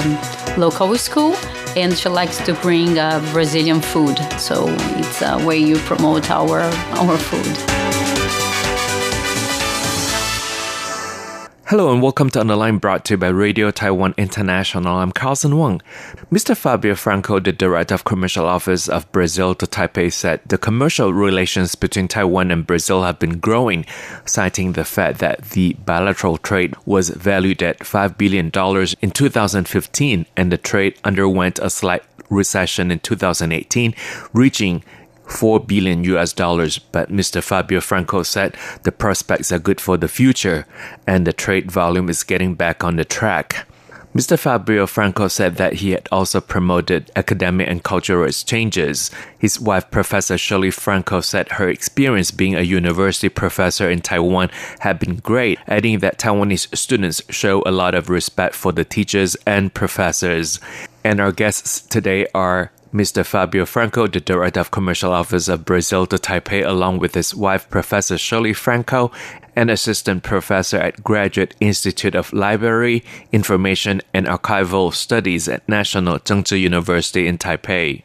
[0.57, 1.35] local school
[1.75, 4.19] and she likes to bring uh, Brazilian food.
[4.39, 4.67] So
[4.99, 6.61] it's a way you promote our,
[7.01, 7.74] our food.
[11.67, 14.99] Hello and welcome to Underline brought to you by Radio Taiwan International.
[14.99, 15.81] I'm Carlson Wang.
[16.31, 16.55] Mr.
[16.55, 21.75] Fabio Franco, the Director of Commercial Office of Brazil to Taipei, said the commercial relations
[21.75, 23.87] between Taiwan and Brazil have been growing,
[24.27, 28.49] citing the fact that the bilateral trade was valued at $5 billion
[29.01, 33.95] in 2015 and the trade underwent a slight recession in 2018,
[34.35, 34.85] reaching
[35.27, 37.43] 4 billion US dollars, but Mr.
[37.43, 40.67] Fabio Franco said the prospects are good for the future
[41.07, 43.67] and the trade volume is getting back on the track.
[44.15, 44.39] Mr.
[44.39, 49.11] Fabio Franco said that he had also promoted academic and cultural exchanges.
[49.37, 55.01] His wife, Professor Shirley Franco, said her experience being a university professor in Taiwan had
[55.01, 59.75] been great, adding that Taiwanese students show a lot of respect for the teachers and
[59.75, 60.61] professors.
[61.03, 63.27] And our guests today are Mr.
[63.27, 67.69] Fabio Franco, the Director of Commercial Office of Brazil to Taipei, along with his wife,
[67.69, 69.11] Professor Shirley Franco,
[69.57, 76.61] and Assistant Professor at Graduate Institute of Library, Information, and Archival Studies at National Chengchi
[76.61, 78.05] University in Taipei.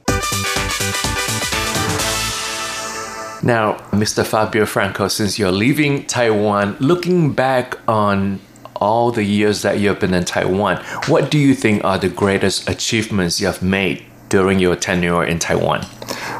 [3.43, 4.25] Now, Mr.
[4.25, 8.39] Fabio Franco, since you're leaving Taiwan, looking back on
[8.77, 12.67] all the years that you've been in Taiwan, what do you think are the greatest
[12.67, 15.85] achievements you have made during your tenure in Taiwan?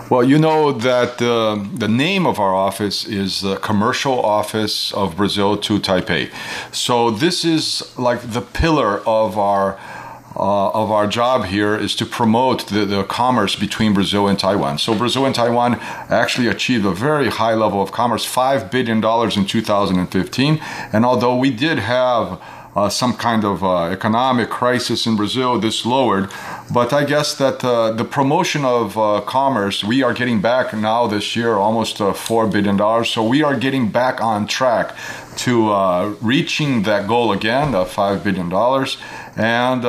[0.09, 5.17] Well, you know that uh, the name of our office is the Commercial Office of
[5.17, 6.31] Brazil to Taipei.
[6.73, 9.77] So this is like the pillar of our
[10.35, 14.77] uh, of our job here is to promote the, the commerce between Brazil and Taiwan.
[14.77, 15.75] So Brazil and Taiwan
[16.09, 18.97] actually achieved a very high level of commerce, $5 billion
[19.37, 20.59] in 2015.
[20.93, 22.41] And although we did have
[22.75, 26.29] uh, some kind of uh, economic crisis in Brazil, this lowered.
[26.71, 31.07] But I guess that uh, the promotion of uh, commerce, we are getting back now
[31.07, 32.77] this year almost uh, $4 billion.
[33.05, 34.95] So we are getting back on track
[35.37, 38.51] to uh, reaching that goal again, of $5 billion.
[39.35, 39.83] And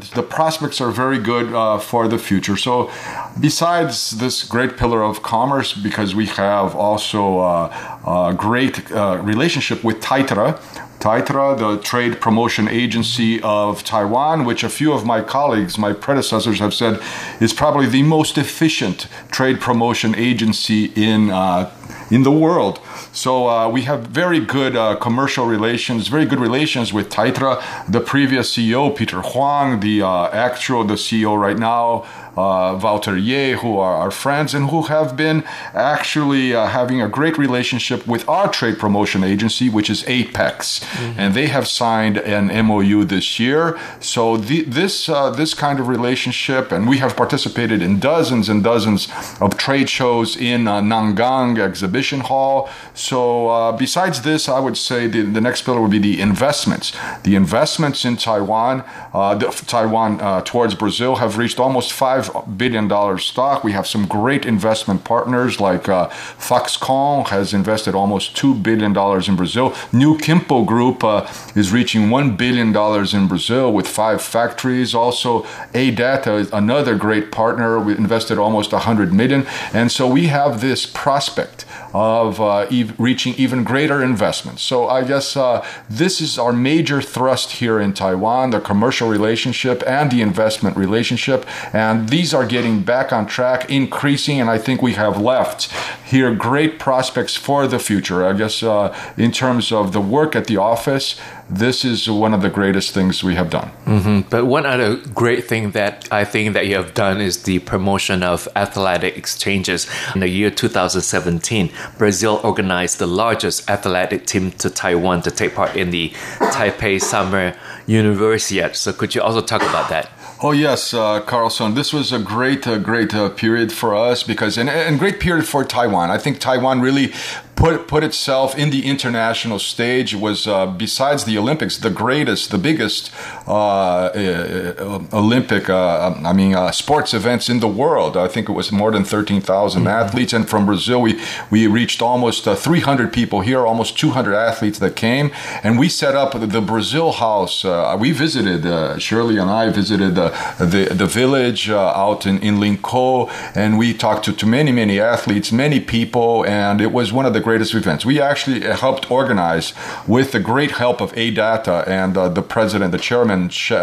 [0.00, 2.56] the prospects are very good for the future.
[2.56, 2.90] So,
[3.38, 10.58] besides this great pillar of commerce, because we have also a great relationship with Taitra,
[11.06, 16.58] Taitra, the trade promotion agency of Taiwan, which a few of my colleagues, my predecessors,
[16.58, 17.00] have said
[17.40, 21.70] is probably the most efficient trade promotion agency in uh,
[22.10, 22.80] in the world.
[23.12, 27.62] So uh, we have very good uh, commercial relations, very good relations with Taitra.
[27.90, 32.04] The previous CEO, Peter Huang, the uh, actual the CEO right now,
[32.36, 35.42] uh, Walter Yeh, who are our friends and who have been
[35.72, 41.18] actually uh, having a great relationship with our trade promotion agency, which is Apex, mm-hmm.
[41.18, 43.78] and they have signed an MOU this year.
[44.00, 48.62] So the, this uh, this kind of relationship, and we have participated in dozens and
[48.62, 49.08] dozens
[49.40, 52.68] of trade shows in uh, Nangang Exhibition Hall.
[52.96, 56.92] So uh, besides this, I would say the, the next pillar would be the investments.
[57.22, 62.88] The investments in Taiwan, uh, the, Taiwan towards Brazil have reached almost $5 billion
[63.18, 63.62] stock.
[63.62, 68.96] We have some great investment partners like uh, Foxconn has invested almost $2 billion
[69.28, 69.74] in Brazil.
[69.92, 72.68] New Kinpo Group uh, is reaching $1 billion
[73.14, 74.94] in Brazil with five factories.
[74.94, 75.42] Also,
[75.74, 77.78] ADATA is another great partner.
[77.78, 79.46] We invested almost a 100 million.
[79.74, 81.65] And so we have this prospect
[81.96, 82.66] of uh,
[82.98, 84.60] reaching even greater investments.
[84.60, 89.82] So I guess uh, this is our major thrust here in Taiwan, the commercial relationship
[89.86, 91.46] and the investment relationship.
[91.72, 95.72] And these are getting back on track, increasing, and I think we have left
[96.04, 98.26] here great prospects for the future.
[98.26, 101.18] I guess uh, in terms of the work at the office,
[101.48, 103.70] this is one of the greatest things we have done.
[103.84, 104.28] Mm-hmm.
[104.30, 108.22] But one other great thing that I think that you have done is the promotion
[108.22, 109.86] of athletic exchanges.
[110.14, 115.76] In the year 2017, Brazil organized the largest athletic team to Taiwan to take part
[115.76, 117.54] in the Taipei Summer
[117.86, 118.74] Universiade.
[118.74, 120.10] So could you also talk about that?
[120.42, 121.74] Oh yes, uh, Carlson.
[121.74, 125.48] This was a great, uh, great uh, period for us because, and, and great period
[125.48, 126.10] for Taiwan.
[126.10, 127.14] I think Taiwan really
[127.56, 132.58] put put itself in the international stage was uh, besides the Olympics the greatest, the
[132.58, 133.10] biggest
[133.48, 138.16] uh, uh, Olympic, uh, I mean, uh, sports events in the world.
[138.16, 140.06] I think it was more than thirteen thousand mm mm-hmm.
[140.06, 144.10] athletes, and from Brazil we we reached almost uh, three hundred people here, almost two
[144.10, 145.30] hundred athletes that came,
[145.64, 147.64] and we set up the Brazil House.
[147.98, 148.60] we visited
[149.00, 150.28] Shirley and I visited the
[150.58, 155.80] the, village out in in Linkou, and we talked to, to many many athletes, many
[155.80, 158.04] people, and it was one of the greatest events.
[158.04, 159.66] We actually helped organize
[160.14, 163.74] with the great help of ADATA and uh, the president, the chairman, uh,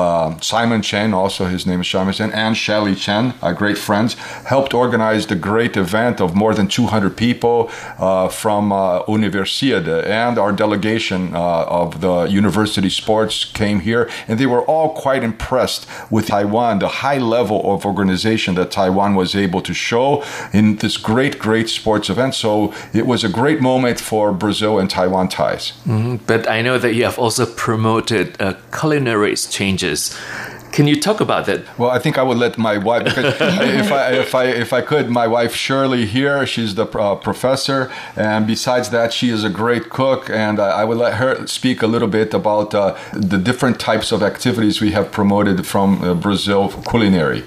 [0.00, 4.10] uh, Simon Chen, also his name is Simon Chen, and Shalley Chen, our great friends,
[4.54, 10.04] helped organize the great event of more than 200 people uh, from uh, Universiade.
[10.22, 15.86] And our delegation of the university sports came here, and they were all quite impressed
[16.10, 20.22] with Taiwan, the high level of organization that Taiwan was able to show
[20.52, 22.34] in this great, great sports event.
[22.34, 25.72] So it was a great moment for Brazil and Taiwan ties.
[25.86, 26.16] Mm-hmm.
[26.26, 30.16] But I know that you have also promoted uh, culinary exchanges.
[30.72, 31.62] Can you talk about that?
[31.78, 34.82] Well, I think I would let my wife, because if I if I if I
[34.82, 39.50] could, my wife Shirley here, she's the uh, professor, and besides that, she is a
[39.50, 43.38] great cook, and I, I would let her speak a little bit about uh, the
[43.38, 47.42] different types of activities we have promoted from uh, Brazil culinary.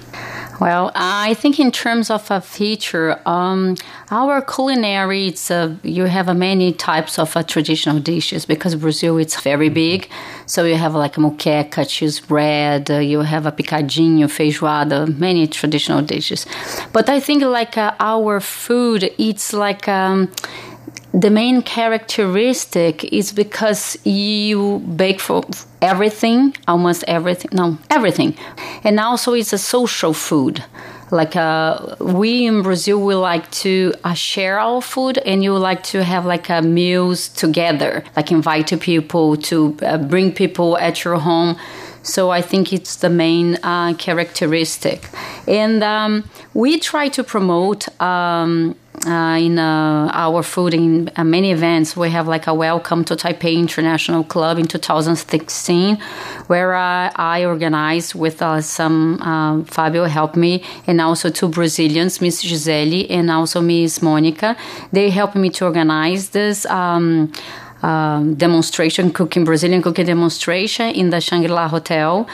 [0.60, 3.76] Well, I think in terms of a feature, um,
[4.10, 9.18] our culinary, it's uh, you have uh, many types of uh, traditional dishes because Brazil
[9.18, 10.08] it's very big.
[10.46, 16.02] So you have like moqueca, cheese bread, uh, you have a picadinho, feijoada, many traditional
[16.02, 16.46] dishes.
[16.92, 19.88] But I think like uh, our food, it's like.
[19.88, 20.30] Um,
[21.14, 25.44] the main characteristic is because you bake for
[25.80, 28.36] everything, almost everything, no, everything.
[28.82, 30.64] And also it's a social food
[31.10, 35.82] like uh, we in Brazil we like to uh, share our food and you like
[35.84, 41.18] to have like uh, meals together like invite people to uh, bring people at your
[41.18, 41.56] home
[42.04, 45.08] so I think it's the main uh, characteristic.
[45.48, 48.76] And um, we try to promote um,
[49.06, 51.96] uh, in uh, our food in uh, many events.
[51.96, 55.96] We have like a Welcome to Taipei International Club in 2016,
[56.46, 62.42] where I organized with uh, some uh, Fabio helped me, and also two Brazilians, Miss
[62.42, 64.56] Gisele and also Miss Monica.
[64.92, 66.66] They helped me to organize this.
[66.66, 67.32] Um,
[67.82, 72.26] um, demonstration, cooking Brazilian cooking demonstration in the Shangri La Hotel.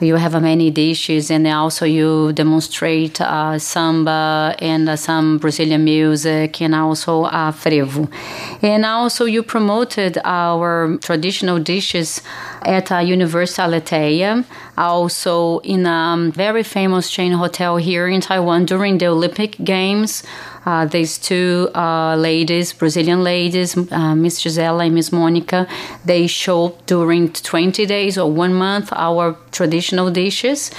[0.00, 6.62] You have many dishes, and also you demonstrate uh, samba and uh, some Brazilian music,
[6.62, 8.08] and also uh, frevo.
[8.62, 12.22] And also you promoted our traditional dishes
[12.62, 14.44] at uh, University Aletheia,
[14.76, 20.22] also in a very famous chain hotel here in Taiwan during the Olympic Games.
[20.68, 25.66] Uh, these two uh, ladies, Brazilian ladies, uh, Miss Gisela and Miss Monica,
[26.04, 30.70] they showed during 20 days or one month our traditional dishes.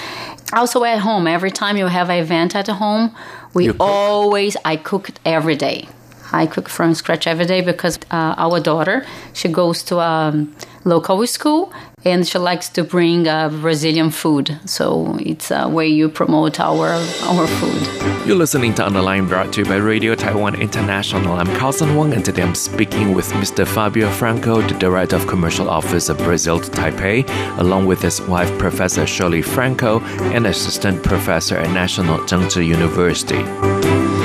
[0.54, 3.16] Also at home, every time you have an event at home,
[3.54, 5.88] we always, I cook every day.
[6.32, 10.56] I cook from scratch every day because uh, our daughter, she goes to a um,
[10.86, 11.72] local school
[12.06, 14.58] and she likes to bring uh, Brazilian food.
[14.66, 16.90] So it's a way you promote our
[17.24, 18.28] our food.
[18.28, 21.34] You're listening to Underline brought to you by Radio Taiwan International.
[21.34, 23.66] I'm Carlson Wong, and today I'm speaking with Mr.
[23.66, 27.28] Fabio Franco, the Director of Commercial Office of Brazil to Taipei,
[27.60, 30.00] along with his wife, Professor Shirley Franco,
[30.34, 34.19] and Assistant Professor at National Chengchi University.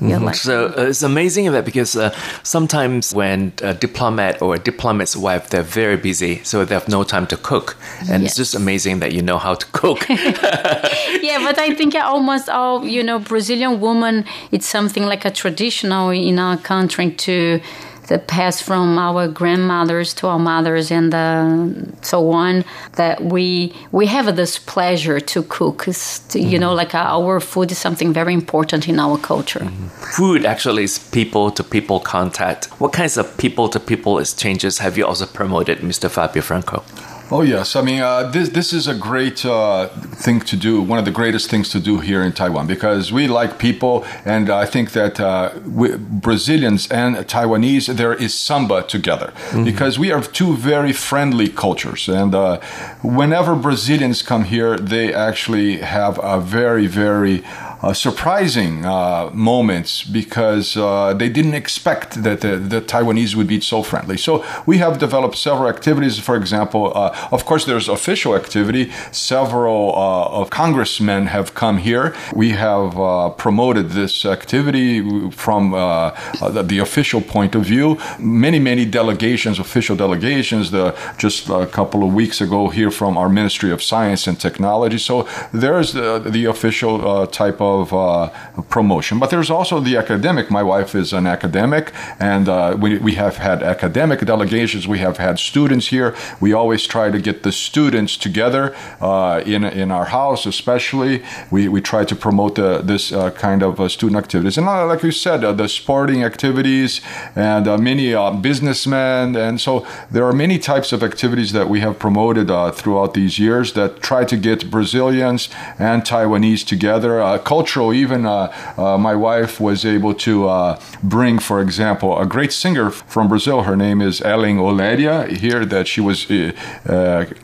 [0.00, 0.32] Mm-hmm.
[0.34, 5.50] So uh, it's amazing that because uh, sometimes when a diplomat or a diplomat's wife,
[5.50, 7.76] they're very busy, so they have no time to cook.
[8.08, 8.30] And yes.
[8.30, 10.08] it's just amazing that you know how to cook.
[10.08, 16.10] yeah, but I think almost all, you know, Brazilian woman, it's something like a traditional
[16.10, 17.60] in our country to
[18.08, 21.68] that passed from our grandmothers to our mothers and uh,
[22.02, 22.64] so on
[22.96, 26.48] that we we have this pleasure to cook to, mm-hmm.
[26.48, 29.86] you know like our food is something very important in our culture mm-hmm.
[30.16, 34.98] food actually is people to people contact what kinds of people to people exchanges have
[34.98, 36.82] you also promoted mr fabio franco
[37.30, 39.88] Oh yes, I mean uh, this this is a great uh,
[40.24, 40.80] thing to do.
[40.80, 44.48] One of the greatest things to do here in Taiwan because we like people, and
[44.48, 49.64] I think that uh, we, Brazilians and Taiwanese there is samba together mm-hmm.
[49.64, 52.60] because we are two very friendly cultures, and uh,
[53.02, 57.44] whenever Brazilians come here, they actually have a very very
[57.80, 63.60] uh, surprising uh, moments because uh, they didn't expect that the, the, Taiwanese would be
[63.60, 64.16] so friendly.
[64.16, 66.18] So we have developed several activities.
[66.18, 68.90] For example, uh, of course, there's official activity.
[69.12, 72.14] Several uh, of congressmen have come here.
[72.34, 77.98] We have uh, promoted this activity from the, the, official point of view.
[78.18, 83.28] Many, many delegations, official delegations, the, just a couple of weeks ago here from our
[83.28, 84.98] Ministry of Science and Technology.
[84.98, 88.28] So there's the, the official type of of uh,
[88.68, 89.18] promotion.
[89.18, 90.50] But there's also the academic.
[90.50, 94.86] My wife is an academic, and uh, we, we have had academic delegations.
[94.86, 96.14] We have had students here.
[96.40, 101.22] We always try to get the students together uh, in, in our house, especially.
[101.50, 104.58] We, we try to promote the, this uh, kind of uh, student activities.
[104.58, 107.00] And like you said, the sporting activities
[107.34, 109.36] and many businessmen.
[109.36, 113.72] And so there are many types of activities that we have promoted throughout these years
[113.74, 115.48] that try to get Brazilians
[115.78, 117.20] and Taiwanese together.
[117.20, 117.92] Uh, cultural.
[118.04, 118.32] Even uh,
[118.76, 123.58] uh, my wife was able to uh, bring, for example, a great singer from Brazil.
[123.70, 125.16] Her name is Ellen Oleria.
[125.44, 126.18] Here that she was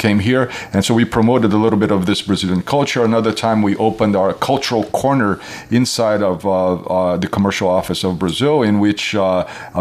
[0.05, 3.03] came here, and so we promoted a little bit of this Brazilian culture.
[3.13, 5.33] Another time we opened our cultural corner
[5.81, 6.39] inside of
[7.23, 9.05] the commercial office of Brazil, in which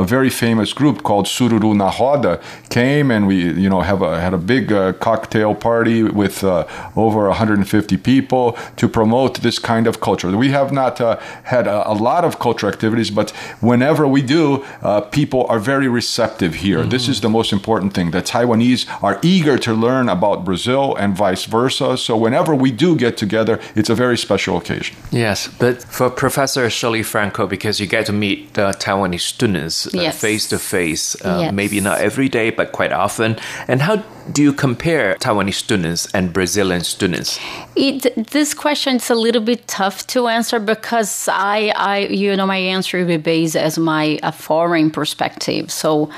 [0.02, 2.34] a very famous group called Sururu na Roda
[2.70, 6.66] came, and we you know have a, had a big uh, cocktail party with uh,
[7.06, 8.46] over 150 people
[8.80, 10.38] to promote this kind of culture culture.
[10.38, 14.64] We have not uh, had a, a, lot of culture activities, but whenever we do,
[14.82, 16.80] uh, people are very receptive here.
[16.80, 16.90] Mm-hmm.
[16.90, 18.12] This is the most important thing.
[18.12, 21.98] The Taiwanese are eager to learn about Brazil and vice versa.
[21.98, 24.96] So whenever we do get together, it's a very special occasion.
[25.12, 29.88] Yes, but for Professor Shirley Franco, because you get to meet the Taiwanese students
[30.20, 31.16] face to face,
[31.52, 33.38] maybe not every day, but quite often.
[33.68, 37.40] And how do you compare Taiwanese students and Brazilian students?
[37.76, 42.46] It, this question is a little bit tough to answer because I, I you know,
[42.46, 45.72] my answer will be based as my a foreign perspective.
[45.72, 46.12] So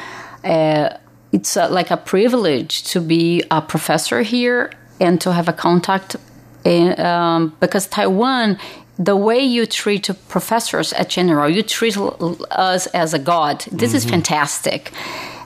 [0.44, 0.90] uh,
[1.32, 6.16] it's uh, like a privilege to be a professor here and to have a contact
[6.66, 8.58] And, um, because Taiwan,
[8.98, 11.96] the way you treat professors at general, you treat
[12.52, 13.66] us as a god.
[13.72, 13.98] This mm-hmm.
[13.98, 14.92] is fantastic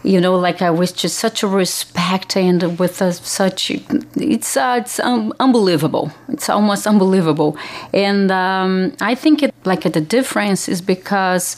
[0.04, 3.72] you know, like I was just such a respect and with a, such,
[4.16, 6.12] it's uh, it's um, unbelievable.
[6.30, 7.58] It's almost unbelievable,
[7.94, 11.56] and um, I think it like the difference is because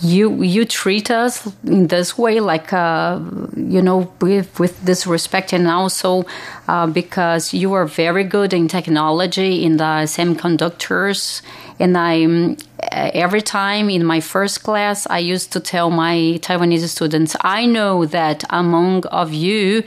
[0.00, 3.20] you you treat us in this way, like uh,
[3.56, 6.24] you know, with with this respect, and also
[6.68, 11.42] uh, because you are very good in technology in the semiconductors,
[11.78, 12.56] and I'm
[12.90, 18.06] every time in my first class, I used to tell my Taiwanese students, I know
[18.06, 19.82] that among of you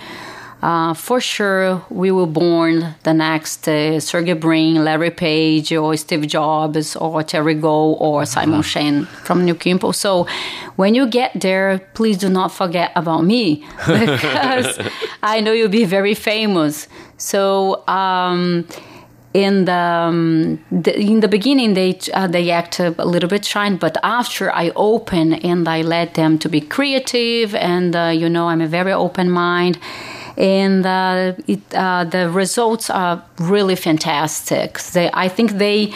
[0.64, 6.26] uh, for sure, we will born the next uh, Sergey Brin, Larry Page, or Steve
[6.26, 8.62] Jobs, or Terry Gou, or Simon uh-huh.
[8.62, 9.94] Shen from New Kinpo.
[9.94, 10.26] So
[10.78, 14.80] when you get there, please do not forget about me because
[15.22, 16.88] I know you'll be very famous.
[17.18, 17.86] So.
[17.88, 18.66] Um,
[19.34, 23.68] in the, um, the, in the beginning they uh, they act a little bit shy
[23.72, 28.50] but after i open and i let them to be creative and uh, you know
[28.50, 29.80] i'm a very open mind
[30.38, 34.80] and uh, it, uh, the results are really fantastic.
[34.80, 35.94] They, I think they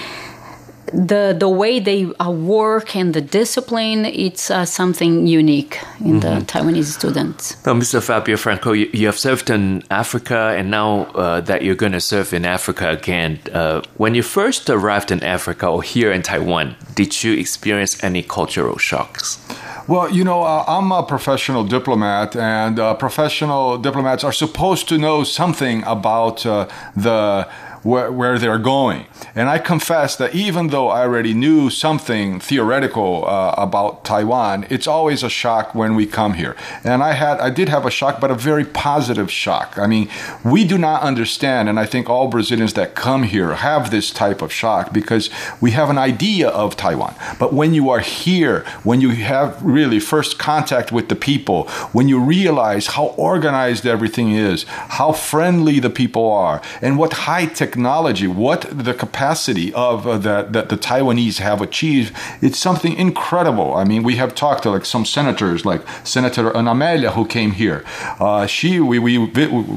[0.94, 6.20] the the way they uh, work and the discipline it's uh, something unique in mm-hmm.
[6.20, 7.56] the Taiwanese students.
[7.66, 8.02] Now, Mr.
[8.02, 12.02] Fabio Franco, you, you, have served in Africa, and now uh, that you're going to
[12.02, 16.76] serve in Africa again, uh, when you first arrived in Africa or here in Taiwan,
[16.96, 19.40] did you experience any cultural shocks?
[19.88, 24.98] Well, you know, uh, I'm a professional diplomat, and uh, professional diplomats are supposed to
[24.98, 27.48] know something about uh, the
[27.88, 29.06] where, where they're going.
[29.34, 34.88] And I confess that even though I already knew something theoretical uh, about Taiwan, it's
[34.88, 36.56] always a shock when we come here.
[36.84, 39.78] And I had, I did have a shock, but a very positive shock.
[39.78, 40.10] I mean,
[40.44, 44.42] we do not understand, and I think all Brazilians that come here have this type
[44.42, 45.30] of shock because
[45.62, 47.16] we have an idea of Taiwan.
[47.40, 52.10] But when you are here, when you have really first contact with the people, when
[52.10, 54.64] you realize how organized everything is,
[55.00, 57.46] how friendly the people are, and what high
[57.78, 62.10] technology, what the capacity of uh, that that the Taiwanese have achieved,
[62.42, 63.70] it's something incredible.
[63.82, 67.52] I mean, we have talked to like some senators, like Senator Ana Amélia, who came
[67.52, 67.80] here.
[68.20, 69.16] Uh, she we, we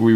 [0.07, 0.15] we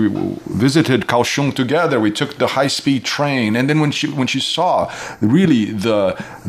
[0.67, 1.97] visited Kaohsiung together.
[2.09, 4.75] We took the high speed train, and then when she when she saw
[5.21, 6.01] really the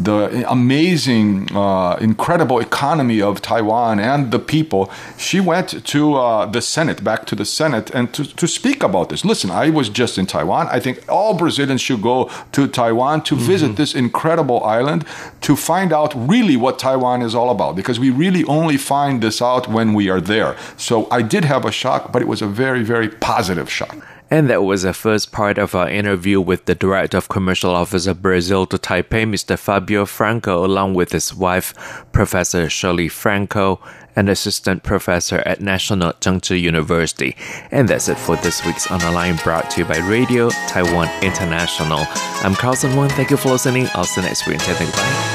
[0.08, 4.84] the amazing, uh, incredible economy of Taiwan and the people,
[5.18, 9.10] she went to uh, the Senate, back to the Senate, and to, to speak about
[9.10, 9.22] this.
[9.32, 10.68] Listen, I was just in Taiwan.
[10.78, 13.46] I think all Brazilians should go to Taiwan to mm-hmm.
[13.46, 15.06] visit this incredible island
[15.42, 19.42] to find out really what Taiwan is all about because we really only find this
[19.42, 20.56] out when we are there.
[20.78, 23.98] So I did have a shock, but it was a very, very positive shock.
[24.32, 28.08] And that was the first part of our interview with the Director of Commercial Office
[28.08, 29.58] of Brazil to Taipei, Mr.
[29.58, 31.76] Fabio Franco, along with his wife,
[32.12, 33.80] Professor Shirley Franco,
[34.16, 37.36] an assistant professor at National Chengchi University.
[37.72, 42.06] And that's it for this week's online brought to you by Radio Taiwan International.
[42.42, 43.10] I'm Carlson Wong.
[43.10, 43.88] Thank you for listening.
[43.94, 44.60] I'll see you next week.
[44.60, 45.35] Bye.